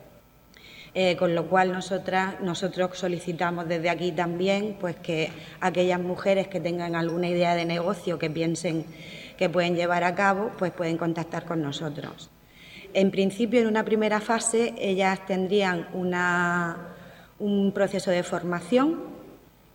con 1.18 1.36
lo 1.36 1.48
cual 1.48 1.72
nosotras, 1.72 2.42
nosotros 2.42 2.98
solicitamos 2.98 3.66
desde 3.66 3.90
aquí 3.90 4.12
también 4.12 4.76
pues, 4.78 4.98
que 4.98 5.30
aquellas 5.62 6.02
mujeres 6.02 6.50
que 6.50 6.60
tengan 6.60 6.98
alguna 6.98 7.30
idea 7.30 7.56
de 7.56 7.64
negocio 7.64 8.20
que 8.20 8.30
piensen 8.30 8.86
que 9.42 9.50
pueden 9.50 9.76
llevar 9.76 10.04
a 10.04 10.14
cabo, 10.14 10.52
pues 10.60 10.72
pueden 10.72 11.00
contactar 11.00 11.46
con 11.46 11.64
nosotros. 11.64 12.30
En 12.94 13.10
principio, 13.10 13.60
en 13.60 13.66
una 13.66 13.84
primera 13.84 14.22
fase, 14.22 14.76
ellas 14.78 15.26
tendrían 15.26 15.88
un 17.40 17.72
proceso 17.74 18.12
de 18.12 18.22
formación 18.22 19.02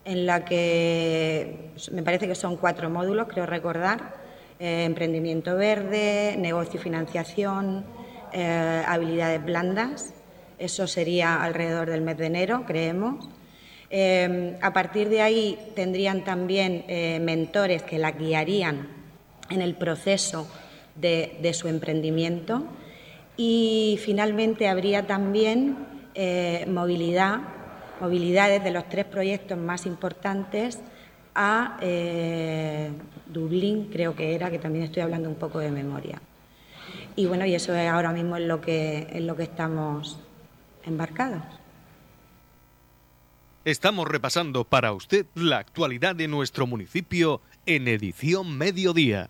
en 0.04 0.24
la 0.24 0.44
que 0.44 1.72
me 1.90 2.04
parece 2.04 2.28
que 2.28 2.36
son 2.36 2.56
cuatro 2.58 2.88
módulos, 2.90 3.26
creo 3.26 3.44
recordar, 3.44 4.14
eh, 4.60 4.84
emprendimiento 4.84 5.56
verde, 5.56 6.36
negocio 6.38 6.78
y 6.78 6.82
financiación, 6.84 7.84
eh, 8.32 8.84
habilidades 8.86 9.44
blandas. 9.44 10.14
Eso 10.60 10.86
sería 10.86 11.42
alrededor 11.42 11.90
del 11.90 12.02
mes 12.02 12.18
de 12.18 12.26
enero, 12.26 12.62
creemos. 12.68 13.28
Eh, 13.90 14.56
a 14.62 14.72
partir 14.72 15.08
de 15.08 15.22
ahí 15.22 15.58
tendrían 15.74 16.22
también 16.22 16.84
mentores 17.24 17.82
que 17.82 17.98
la 17.98 18.12
guiarían 18.12 18.95
en 19.50 19.62
el 19.62 19.74
proceso 19.74 20.48
de 20.94 21.52
su 21.52 21.68
emprendimiento 21.68 22.64
y 23.36 23.98
finalmente 24.02 24.68
habría 24.68 25.06
también 25.06 25.76
movilidad 26.68 27.40
movilidades 28.00 28.62
de 28.62 28.70
los 28.70 28.88
tres 28.88 29.04
proyectos 29.04 29.58
más 29.58 29.86
importantes 29.86 30.80
a 31.34 31.76
eh, 31.80 32.90
Dublín, 33.26 33.88
creo 33.92 34.14
que 34.14 34.34
era, 34.34 34.50
que 34.50 34.58
también 34.58 34.84
estoy 34.84 35.02
hablando 35.02 35.28
un 35.28 35.34
poco 35.34 35.58
de 35.58 35.70
memoria. 35.70 36.20
Y 37.14 37.26
bueno, 37.26 37.46
y 37.46 37.54
eso 37.54 37.74
es 37.74 37.88
ahora 37.88 38.12
mismo 38.12 38.36
en 38.36 38.48
lo 38.48 38.60
que, 38.60 39.06
en 39.10 39.26
lo 39.26 39.36
que 39.36 39.44
estamos 39.44 40.18
embarcados. 40.84 41.42
Estamos 43.64 44.06
repasando 44.06 44.64
para 44.64 44.92
usted 44.92 45.26
la 45.34 45.58
actualidad 45.58 46.14
de 46.14 46.28
nuestro 46.28 46.66
municipio 46.66 47.40
en 47.66 47.88
edición 47.88 48.56
mediodía. 48.56 49.28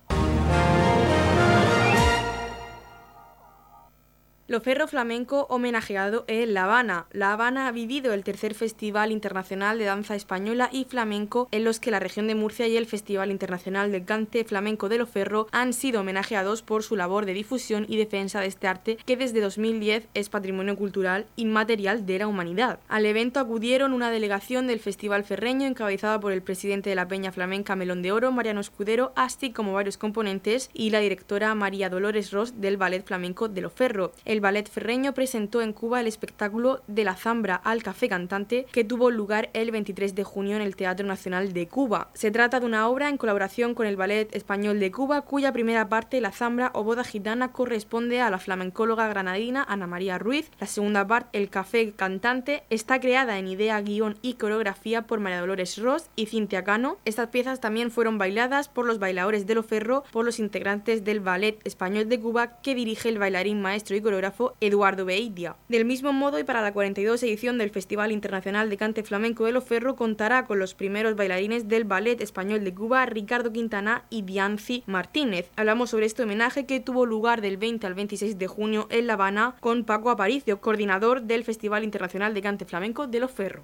Lo 4.49 4.61
Ferro 4.61 4.87
Flamenco 4.87 5.49
homenajeado 5.51 6.25
en 6.29 6.55
La 6.55 6.65
Habana. 6.65 7.07
La 7.11 7.33
Habana 7.33 7.67
ha 7.67 7.73
vivido 7.73 8.13
el 8.13 8.23
tercer 8.23 8.55
Festival 8.55 9.11
Internacional 9.11 9.77
de 9.77 9.87
Danza 9.87 10.15
Española 10.15 10.69
y 10.71 10.85
Flamenco, 10.85 11.49
en 11.51 11.65
los 11.65 11.81
que 11.81 11.91
la 11.91 11.99
región 11.99 12.29
de 12.29 12.37
Murcia 12.37 12.69
y 12.69 12.77
el 12.77 12.87
Festival 12.87 13.33
Internacional 13.33 13.91
de 13.91 14.05
Cante 14.05 14.45
Flamenco 14.45 14.89
de 14.89 14.99
Lo 14.99 15.07
Ferro 15.09 15.49
han 15.51 15.73
sido 15.73 16.03
homenajeados 16.03 16.63
por 16.63 16.85
su 16.85 16.95
labor 16.95 17.27
de 17.27 17.33
difusión 17.33 17.87
y 17.89 17.97
defensa 17.97 18.41
de 18.41 18.47
este 18.47 18.69
arte 18.69 18.99
que 19.05 19.17
desde 19.17 19.41
2010 19.41 20.07
es 20.15 20.29
patrimonio 20.29 20.77
cultural 20.77 21.27
inmaterial 21.35 22.07
de 22.07 22.21
la 22.21 22.29
humanidad. 22.29 22.79
Al 22.87 23.05
evento 23.05 23.41
acudieron 23.41 23.93
una 23.93 24.13
delegación 24.13 24.69
del 24.69 24.79
Festival 24.79 25.25
Ferreño 25.25 25.67
encabezada 25.67 26.21
por 26.21 26.31
el 26.31 26.43
presidente 26.43 26.89
de 26.89 26.95
la 26.97 27.09
Peña 27.09 27.33
Flamenca 27.33 27.75
Melón 27.75 28.01
de 28.01 28.13
Oro, 28.13 28.31
Mariano 28.31 28.61
Escudero, 28.61 29.13
así 29.17 29.51
como 29.51 29.73
varios 29.73 29.99
componentes, 29.99 30.71
y 30.73 30.91
la 30.91 31.01
directora 31.01 31.53
María 31.57 31.91
Dolores 31.91 32.31
Ross 32.31 32.61
del 32.61 32.77
Ballet 32.77 33.05
Flamenco 33.05 33.49
de 33.49 33.61
Lo 33.61 33.71
Ferro 33.71 34.13
Ballet 34.41 34.69
Ferreño 34.69 35.15
presentó 35.15 35.63
en 35.63 35.73
Cuba 35.73 36.01
el 36.01 36.07
espectáculo 36.07 36.83
de 36.87 37.05
la 37.05 37.17
Zambra 37.17 37.57
al 37.57 37.83
Café 37.83 38.09
Cantante 38.09 38.67
que 38.73 38.85
tuvo 38.85 39.11
lugar 39.11 39.51
el 39.53 39.71
23 39.71 40.15
de 40.15 40.25
junio 40.25 40.57
en 40.57 40.63
el 40.63 40.77
Teatro 40.77 41.07
Nacional 41.07 41.53
de 41.53 41.69
Cuba. 41.69 42.11
Se 42.15 42.31
trata 42.31 42.61
de 42.61 42.67
una 42.67 42.89
obra 42.89 43.09
en 43.09 43.17
colaboración 43.17 43.75
con 43.75 43.87
el 43.87 43.97
Ballet 43.97 44.35
Español 44.35 44.81
de 44.81 44.91
Cuba 44.91 45.23
cuya 45.23 45.53
primera 45.53 45.89
parte, 45.89 46.21
la 46.21 46.33
Zambra 46.33 46.71
o 46.75 46.85
Boda 46.85 47.05
Gitana, 47.05 47.53
corresponde 47.53 48.21
a 48.21 48.31
la 48.31 48.39
flamencóloga 48.39 49.09
granadina 49.09 49.65
Ana 49.69 49.87
María 49.87 50.19
Ruiz. 50.19 50.51
La 50.61 50.67
segunda 50.67 51.07
parte, 51.07 51.39
el 51.39 51.49
Café 51.49 51.93
Cantante, 51.93 52.65
está 52.71 53.01
creada 53.01 53.39
en 53.39 53.49
idea, 53.49 53.81
guion 53.81 54.17
y 54.23 54.35
coreografía 54.35 55.03
por 55.03 55.21
María 55.21 55.41
Dolores 55.41 55.79
Ross 55.79 56.11
y 56.17 56.27
Cintia 56.27 56.65
Cano. 56.65 56.99
Estas 57.05 57.29
piezas 57.29 57.61
también 57.61 57.91
fueron 57.91 58.19
bailadas 58.19 58.69
por 58.69 58.87
los 58.87 58.99
bailadores 58.99 59.47
de 59.47 59.55
Loferro, 59.55 60.05
por 60.13 60.25
los 60.25 60.39
integrantes 60.39 61.05
del 61.05 61.21
Ballet 61.21 61.59
Español 61.65 62.09
de 62.09 62.21
Cuba 62.21 62.61
que 62.61 62.75
dirige 62.75 63.09
el 63.09 63.19
bailarín 63.19 63.61
maestro 63.61 63.97
y 63.97 64.01
coreógrafo 64.01 64.26
Eduardo 64.61 65.05
Beidia. 65.05 65.57
Del 65.69 65.85
mismo 65.85 66.13
modo, 66.13 66.39
y 66.39 66.45
para 66.45 66.63
la 66.63 66.73
42 66.73 67.23
edición 67.23 67.59
del 67.59 67.71
Festival 67.71 68.13
Internacional 68.13 68.71
de 68.71 68.77
Cante 68.77 69.03
Flamenco 69.03 69.45
de 69.45 69.53
Loferro, 69.53 69.97
contará 69.97 70.47
con 70.47 70.59
los 70.59 70.75
primeros 70.75 71.17
bailarines 71.17 71.69
del 71.69 71.85
Ballet 71.85 72.21
Español 72.21 72.65
de 72.65 72.75
Cuba, 72.75 73.07
Ricardo 73.07 73.53
Quintana 73.53 74.03
y 74.11 74.23
Dianci 74.23 74.85
Martínez. 74.87 75.51
Hablamos 75.57 75.91
sobre 75.91 76.07
este 76.07 76.23
homenaje 76.23 76.67
que 76.67 76.81
tuvo 76.81 77.07
lugar 77.07 77.41
del 77.41 77.57
20 77.57 77.87
al 77.87 77.95
26 77.95 78.39
de 78.39 78.47
junio 78.47 78.87
en 78.91 79.07
La 79.07 79.15
Habana 79.15 79.55
con 79.61 79.85
Paco 79.85 80.11
Aparicio, 80.11 80.61
coordinador 80.61 81.23
del 81.23 81.45
Festival 81.45 81.85
Internacional 81.85 82.35
de 82.35 82.43
Cante 82.43 82.65
Flamenco 82.65 83.07
de 83.07 83.21
Loferro. 83.21 83.63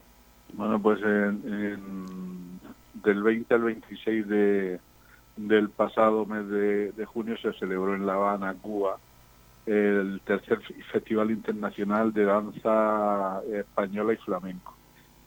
Bueno, 0.52 0.80
pues 0.80 1.00
del 1.00 1.38
20 3.22 3.54
al 3.54 3.62
26 3.62 4.28
de, 4.28 4.80
del 5.36 5.70
pasado 5.70 6.26
mes 6.26 6.46
de 6.48 7.04
junio 7.06 7.36
se 7.38 7.52
celebró 7.54 7.94
en 7.94 8.06
La 8.06 8.14
Habana, 8.14 8.54
Cuba, 8.60 8.98
el 9.66 10.20
tercer 10.24 10.60
Festival 10.90 11.30
Internacional 11.30 12.12
de 12.12 12.24
Danza 12.24 13.42
Española 13.52 14.12
y 14.12 14.16
Flamenco. 14.16 14.74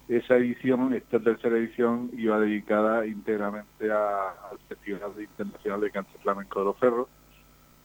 Esa 0.08 0.36
edición, 0.36 0.94
esta 0.94 1.20
tercera 1.20 1.58
edición, 1.58 2.12
iba 2.14 2.40
dedicada 2.40 3.06
íntegramente 3.08 3.92
al 3.92 4.60
Festival 4.68 5.14
Internacional 5.18 5.82
de 5.82 5.92
Cante 5.92 6.20
Flamenco 6.22 6.60
de 6.60 6.66
los 6.66 6.78
Ferros. 6.78 7.08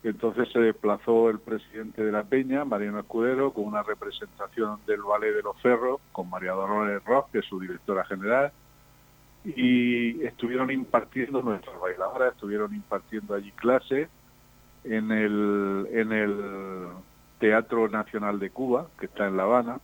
Entonces 0.02 0.48
se 0.52 0.58
desplazó 0.58 1.30
el 1.30 1.38
presidente 1.40 2.02
de 2.02 2.10
la 2.10 2.24
Peña, 2.24 2.64
Mariano 2.64 3.00
Escudero, 3.00 3.52
con 3.52 3.64
una 3.64 3.82
representación 3.82 4.80
del 4.86 5.02
Ballet 5.02 5.34
de 5.34 5.42
los 5.42 5.60
Ferros, 5.60 6.00
con 6.12 6.28
María 6.30 6.52
Dolores 6.52 7.04
Ross, 7.04 7.26
que 7.32 7.38
es 7.40 7.44
su 7.44 7.60
directora 7.60 8.04
general, 8.04 8.50
y 9.44 10.22
estuvieron 10.24 10.70
impartiendo, 10.70 11.42
nuestras 11.42 11.78
bailadoras 11.80 12.34
estuvieron 12.34 12.74
impartiendo 12.74 13.34
allí 13.34 13.50
clases 13.52 14.08
en 14.84 15.12
el, 15.12 15.88
en 15.92 16.12
el, 16.12 16.36
Teatro 17.40 17.88
Nacional 17.88 18.38
de 18.38 18.50
Cuba, 18.50 18.88
que 18.98 19.06
está 19.06 19.26
en 19.26 19.36
La 19.36 19.44
Habana, 19.44 19.80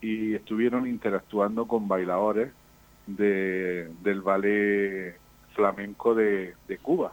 y 0.00 0.34
estuvieron 0.34 0.86
interactuando 0.86 1.66
con 1.66 1.86
bailadores 1.86 2.52
de, 3.06 3.90
del 4.02 4.22
ballet 4.22 5.16
flamenco 5.54 6.14
de, 6.14 6.54
Cuba. 6.80 7.12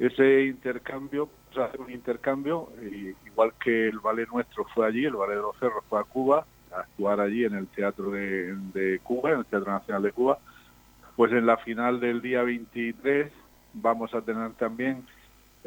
Ese 0.00 0.46
intercambio, 0.46 1.30
o 1.50 1.54
sea, 1.54 1.70
un 1.78 1.92
intercambio, 1.92 2.70
igual 3.24 3.52
que 3.62 3.88
el 3.88 4.00
ballet 4.00 4.28
nuestro 4.28 4.64
fue 4.74 4.86
allí, 4.86 5.04
el 5.04 5.14
ballet 5.14 5.36
de 5.36 5.42
los 5.42 5.56
cerros 5.58 5.84
fue 5.88 6.00
a 6.00 6.04
Cuba, 6.04 6.44
a 6.74 6.80
actuar 6.80 7.20
allí 7.20 7.44
en 7.44 7.54
el 7.54 7.68
Teatro 7.68 8.10
de, 8.10 8.52
de 8.74 8.98
Cuba, 8.98 9.30
en 9.30 9.38
el 9.38 9.46
Teatro 9.46 9.70
Nacional 9.70 10.02
de 10.02 10.12
Cuba, 10.12 10.38
pues 11.14 11.30
en 11.32 11.46
la 11.46 11.56
final 11.58 12.00
del 12.00 12.20
día 12.20 12.42
23 12.42 13.32
vamos 13.74 14.12
a 14.12 14.22
tener 14.22 14.52
también 14.54 15.06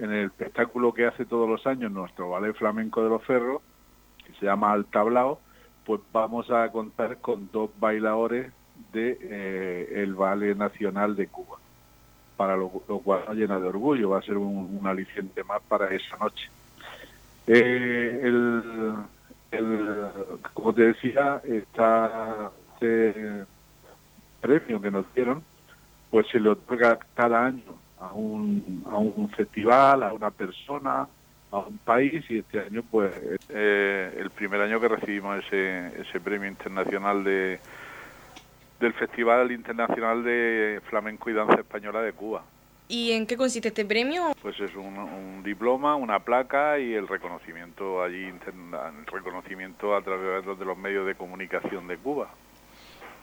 en 0.01 0.11
el 0.11 0.25
espectáculo 0.27 0.93
que 0.93 1.05
hace 1.05 1.25
todos 1.25 1.49
los 1.49 1.65
años 1.67 1.91
nuestro 1.91 2.29
ballet 2.29 2.53
flamenco 2.53 3.03
de 3.03 3.09
los 3.09 3.23
cerros, 3.25 3.61
que 4.25 4.33
se 4.33 4.45
llama 4.45 4.71
Al 4.71 4.85
Tablao, 4.85 5.39
pues 5.85 6.01
vamos 6.11 6.49
a 6.51 6.69
contar 6.71 7.17
con 7.17 7.49
dos 7.51 7.69
bailadores 7.79 8.51
de 8.93 9.17
eh, 9.21 10.13
ballet 10.15 10.55
nacional 10.55 11.15
de 11.15 11.27
Cuba, 11.27 11.57
para 12.37 12.55
lo, 12.55 12.69
cual 12.69 13.23
nos 13.27 13.35
llena 13.35 13.59
de 13.59 13.67
orgullo, 13.67 14.11
va 14.11 14.19
a 14.19 14.23
ser 14.23 14.37
un, 14.37 14.81
aliciente 14.85 15.43
más 15.43 15.61
para 15.67 15.93
esa 15.93 16.17
noche. 16.17 16.49
Eh, 17.47 18.21
el, 18.23 18.63
como 20.53 20.73
te 20.73 20.93
decía, 20.93 21.41
está 21.43 22.51
este 22.73 23.45
premio 24.41 24.79
que 24.79 24.91
nos 24.91 25.13
dieron, 25.13 25.43
pues 26.11 26.27
se 26.27 26.39
le 26.39 26.49
otorga 26.49 26.99
cada 27.15 27.45
año 27.45 27.63
a 27.99 28.13
un, 28.13 28.83
a 28.89 28.97
un 28.97 29.29
festival, 29.29 30.03
a 30.03 30.13
una 30.13 30.31
persona, 30.31 31.07
a 31.51 31.57
un 31.57 31.77
país 31.79 32.23
y 32.29 32.39
este 32.39 32.59
año 32.59 32.83
pues 32.89 33.13
eh, 33.49 34.15
el 34.17 34.29
primer 34.29 34.61
año 34.61 34.79
que 34.79 34.87
recibimos 34.87 35.43
ese, 35.45 36.01
ese 36.01 36.19
premio 36.19 36.47
internacional 36.47 37.23
de 37.23 37.59
del 38.79 38.93
Festival 38.93 39.51
Internacional 39.51 40.23
de 40.23 40.81
Flamenco 40.89 41.29
y 41.29 41.33
Danza 41.33 41.59
Española 41.59 42.01
de 42.01 42.13
Cuba. 42.13 42.43
¿Y 42.87 43.11
en 43.11 43.27
qué 43.27 43.37
consiste 43.37 43.67
este 43.67 43.85
premio? 43.85 44.31
Pues 44.41 44.59
es 44.59 44.73
un, 44.75 45.43
diploma, 45.43 45.95
una 45.95 46.19
placa 46.19 46.79
y 46.79 46.93
el 46.93 47.07
reconocimiento 47.07 48.01
allí, 48.01 48.25
el 48.25 49.05
reconocimiento 49.05 49.95
a 49.95 50.01
través 50.01 50.45
de 50.57 50.65
los 50.65 50.77
medios 50.77 51.05
de 51.05 51.13
comunicación 51.13 51.87
de 51.87 51.97
Cuba. 51.97 52.29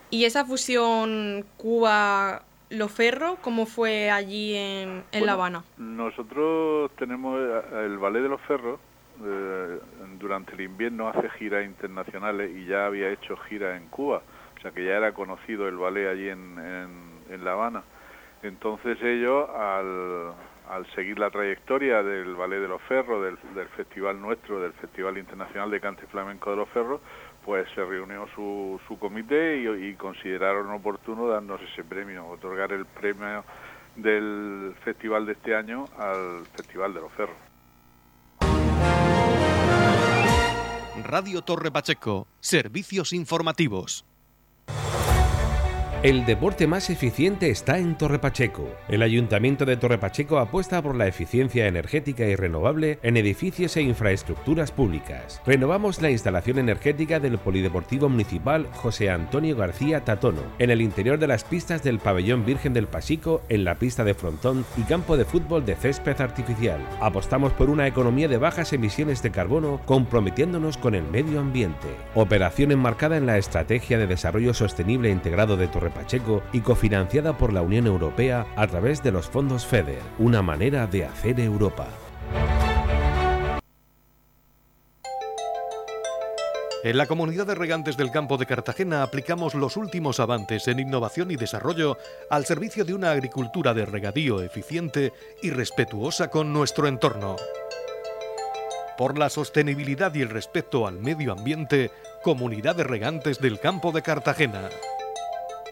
¿Y 0.09 0.23
esa 0.23 0.45
fusión 0.45 1.43
Cuba 1.57 2.43
Loferro, 2.69 3.37
¿cómo 3.41 3.65
fue 3.65 4.11
allí 4.11 4.55
en, 4.55 5.03
La 5.13 5.33
Habana? 5.33 5.63
Nosotros 5.77 6.91
tenemos 6.97 7.39
eh, 7.39 7.85
el 7.85 7.97
Ballet 7.97 8.21
de 8.21 8.29
los 8.29 8.41
Ferros, 8.41 8.79
eh, 9.23 9.79
durante 10.19 10.53
el 10.53 10.61
invierno 10.61 11.07
hace 11.07 11.27
giras 11.31 11.65
internacionales 11.65 12.51
y 12.55 12.65
ya 12.65 12.85
había 12.85 13.09
hecho 13.09 13.35
giras 13.35 13.81
en 13.81 13.87
Cuba, 13.87 14.21
o 14.57 14.61
sea 14.61 14.71
que 14.71 14.85
ya 14.85 14.97
era 14.97 15.11
conocido 15.13 15.67
el 15.67 15.77
ballet 15.77 16.07
allí 16.07 16.29
en, 16.29 16.59
en, 17.29 17.43
La 17.43 17.53
Habana. 17.53 17.83
Entonces 18.43 18.97
ellos, 19.01 19.49
al, 19.49 20.33
al, 20.69 20.85
seguir 20.93 21.17
la 21.17 21.31
trayectoria 21.31 22.03
del 22.03 22.35
Ballet 22.35 22.59
de 22.59 22.67
los 22.67 22.81
Ferros, 22.83 23.23
del, 23.23 23.37
del 23.55 23.67
festival 23.69 24.21
nuestro, 24.21 24.59
del 24.59 24.73
Festival 24.73 25.17
Internacional 25.17 25.71
de 25.71 25.79
Cante 25.79 26.05
Flamenco 26.07 26.51
de 26.51 26.57
los 26.57 26.69
Ferros, 26.69 27.01
pues 27.47 27.65
se 27.73 27.81
reunió 27.81 28.27
su, 28.35 28.77
su 28.89 28.99
comité 28.99 29.55
y, 29.79 29.93
consideraron 29.93 30.69
oportuno 30.69 31.29
darnos 31.29 31.61
ese 31.61 31.81
premio, 31.81 32.27
otorgar 32.27 32.73
el 32.73 32.85
premio 32.85 33.45
del 33.95 34.75
festival 34.83 35.25
de 35.25 35.31
este 35.31 35.55
año 35.55 35.85
al 35.97 36.45
Festival 36.47 36.93
de 36.93 36.99
los 36.99 37.11
Ferros. 37.13 37.37
Radio 41.05 41.41
Torre 41.41 41.71
Pacheco, 41.71 42.27
servicios 42.41 43.13
informativos. 43.13 44.05
El 46.07 46.25
deporte 46.25 46.67
más 46.67 46.89
eficiente 46.89 47.49
está 47.49 47.79
en 47.79 47.97
Torre 47.97 48.17
Pacheco. 48.17 48.65
El 48.87 49.01
Ayuntamiento 49.01 49.65
de 49.65 49.75
Torre 49.75 49.97
Pacheco 49.97 50.39
apuesta 50.39 50.81
por 50.81 50.95
la 50.95 51.05
eficiencia 51.05 51.67
energética 51.67 52.23
y 52.23 52.37
renovable 52.37 52.97
en 53.03 53.17
edificios 53.17 53.75
e 53.75 53.81
infraestructuras 53.81 54.71
públicas. 54.71 55.41
Renovamos 55.45 56.01
la 56.01 56.09
instalación 56.09 56.59
energética 56.59 57.19
del 57.19 57.37
Polideportivo 57.37 58.07
Municipal 58.07 58.67
José 58.71 59.09
Antonio 59.09 59.57
García 59.57 60.05
Tatono, 60.05 60.43
en 60.59 60.69
el 60.69 60.79
interior 60.79 61.19
de 61.19 61.27
las 61.27 61.43
pistas 61.43 61.83
del 61.83 61.99
Pabellón 61.99 62.45
Virgen 62.45 62.71
del 62.71 62.87
Pasico, 62.87 63.41
en 63.49 63.65
la 63.65 63.75
pista 63.75 64.05
de 64.05 64.13
frontón 64.13 64.63
y 64.77 64.83
campo 64.83 65.17
de 65.17 65.25
fútbol 65.25 65.65
de 65.65 65.75
césped 65.75 66.21
artificial. 66.21 66.79
Apostamos 67.01 67.51
por 67.51 67.69
una 67.69 67.85
economía 67.85 68.29
de 68.29 68.37
bajas 68.37 68.71
emisiones 68.71 69.21
de 69.23 69.31
carbono 69.31 69.81
comprometiéndonos 69.83 70.77
con 70.77 70.95
el 70.95 71.03
medio 71.03 71.41
ambiente. 71.41 71.89
Operación 72.15 72.71
enmarcada 72.71 73.17
en 73.17 73.25
la 73.25 73.37
Estrategia 73.37 73.97
de 73.97 74.07
Desarrollo 74.07 74.53
Sostenible 74.53 75.09
Integrado 75.09 75.57
de 75.57 75.67
Torre 75.67 75.96
Pacheco 75.97 76.43
y 76.53 76.61
cofinanciada 76.61 77.35
por 77.35 77.51
la 77.51 77.63
Unión 77.63 77.87
Europea 77.87 78.45
a 78.55 78.67
través 78.67 79.01
de 79.01 79.11
los 79.11 79.27
fondos 79.27 79.65
FEDER, 79.65 79.99
una 80.19 80.43
manera 80.43 80.85
de 80.85 81.05
hacer 81.05 81.39
Europa. 81.39 81.87
En 86.83 86.97
la 86.97 87.07
comunidad 87.07 87.47
de 87.47 87.55
regantes 87.55 87.97
del 87.97 88.11
campo 88.11 88.37
de 88.37 88.45
Cartagena 88.45 89.01
aplicamos 89.01 89.55
los 89.55 89.75
últimos 89.75 90.19
avances 90.19 90.67
en 90.67 90.79
innovación 90.79 91.31
y 91.31 91.35
desarrollo 91.35 91.97
al 92.29 92.45
servicio 92.45 92.85
de 92.85 92.93
una 92.93 93.09
agricultura 93.09 93.73
de 93.73 93.87
regadío 93.87 94.43
eficiente 94.43 95.13
y 95.41 95.49
respetuosa 95.49 96.29
con 96.29 96.53
nuestro 96.53 96.87
entorno. 96.87 97.37
Por 98.99 99.17
la 99.17 99.31
sostenibilidad 99.31 100.13
y 100.13 100.21
el 100.21 100.29
respeto 100.29 100.85
al 100.85 100.99
medio 100.99 101.31
ambiente, 101.31 101.89
Comunidad 102.23 102.75
de 102.75 102.83
Regantes 102.83 103.39
del 103.39 103.59
Campo 103.59 103.91
de 103.91 104.03
Cartagena. 104.03 104.69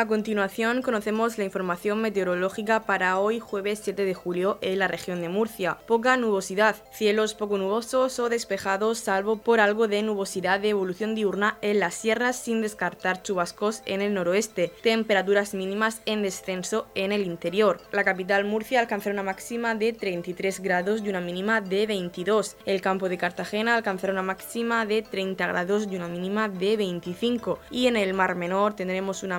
A 0.00 0.06
continuación 0.06 0.80
conocemos 0.80 1.36
la 1.36 1.44
información 1.44 2.00
meteorológica 2.00 2.86
para 2.86 3.18
hoy 3.18 3.38
jueves 3.38 3.82
7 3.84 4.06
de 4.06 4.14
julio 4.14 4.56
en 4.62 4.78
la 4.78 4.88
región 4.88 5.20
de 5.20 5.28
Murcia. 5.28 5.76
Poca 5.86 6.16
nubosidad, 6.16 6.76
cielos 6.90 7.34
poco 7.34 7.58
nubosos 7.58 8.18
o 8.18 8.30
despejados 8.30 8.96
salvo 8.96 9.36
por 9.36 9.60
algo 9.60 9.88
de 9.88 10.02
nubosidad 10.02 10.58
de 10.58 10.70
evolución 10.70 11.14
diurna 11.14 11.58
en 11.60 11.80
las 11.80 11.96
sierras 11.96 12.36
sin 12.36 12.62
descartar 12.62 13.22
chubascos 13.22 13.82
en 13.84 14.00
el 14.00 14.14
noroeste. 14.14 14.72
Temperaturas 14.82 15.52
mínimas 15.52 16.00
en 16.06 16.22
descenso 16.22 16.86
en 16.94 17.12
el 17.12 17.26
interior. 17.26 17.78
La 17.92 18.02
capital 18.02 18.46
Murcia 18.46 18.80
alcanzará 18.80 19.12
una 19.12 19.22
máxima 19.22 19.74
de 19.74 19.92
33 19.92 20.60
grados 20.60 21.02
y 21.04 21.10
una 21.10 21.20
mínima 21.20 21.60
de 21.60 21.86
22. 21.86 22.56
El 22.64 22.80
campo 22.80 23.10
de 23.10 23.18
Cartagena 23.18 23.74
alcanzará 23.74 24.14
una 24.14 24.22
máxima 24.22 24.86
de 24.86 25.02
30 25.02 25.46
grados 25.46 25.86
y 25.90 25.96
una 25.96 26.08
mínima 26.08 26.48
de 26.48 26.78
25. 26.78 27.58
Y 27.70 27.86
en 27.86 27.98
el 27.98 28.14
Mar 28.14 28.34
Menor 28.34 28.72
tendremos 28.72 29.22
una 29.22 29.38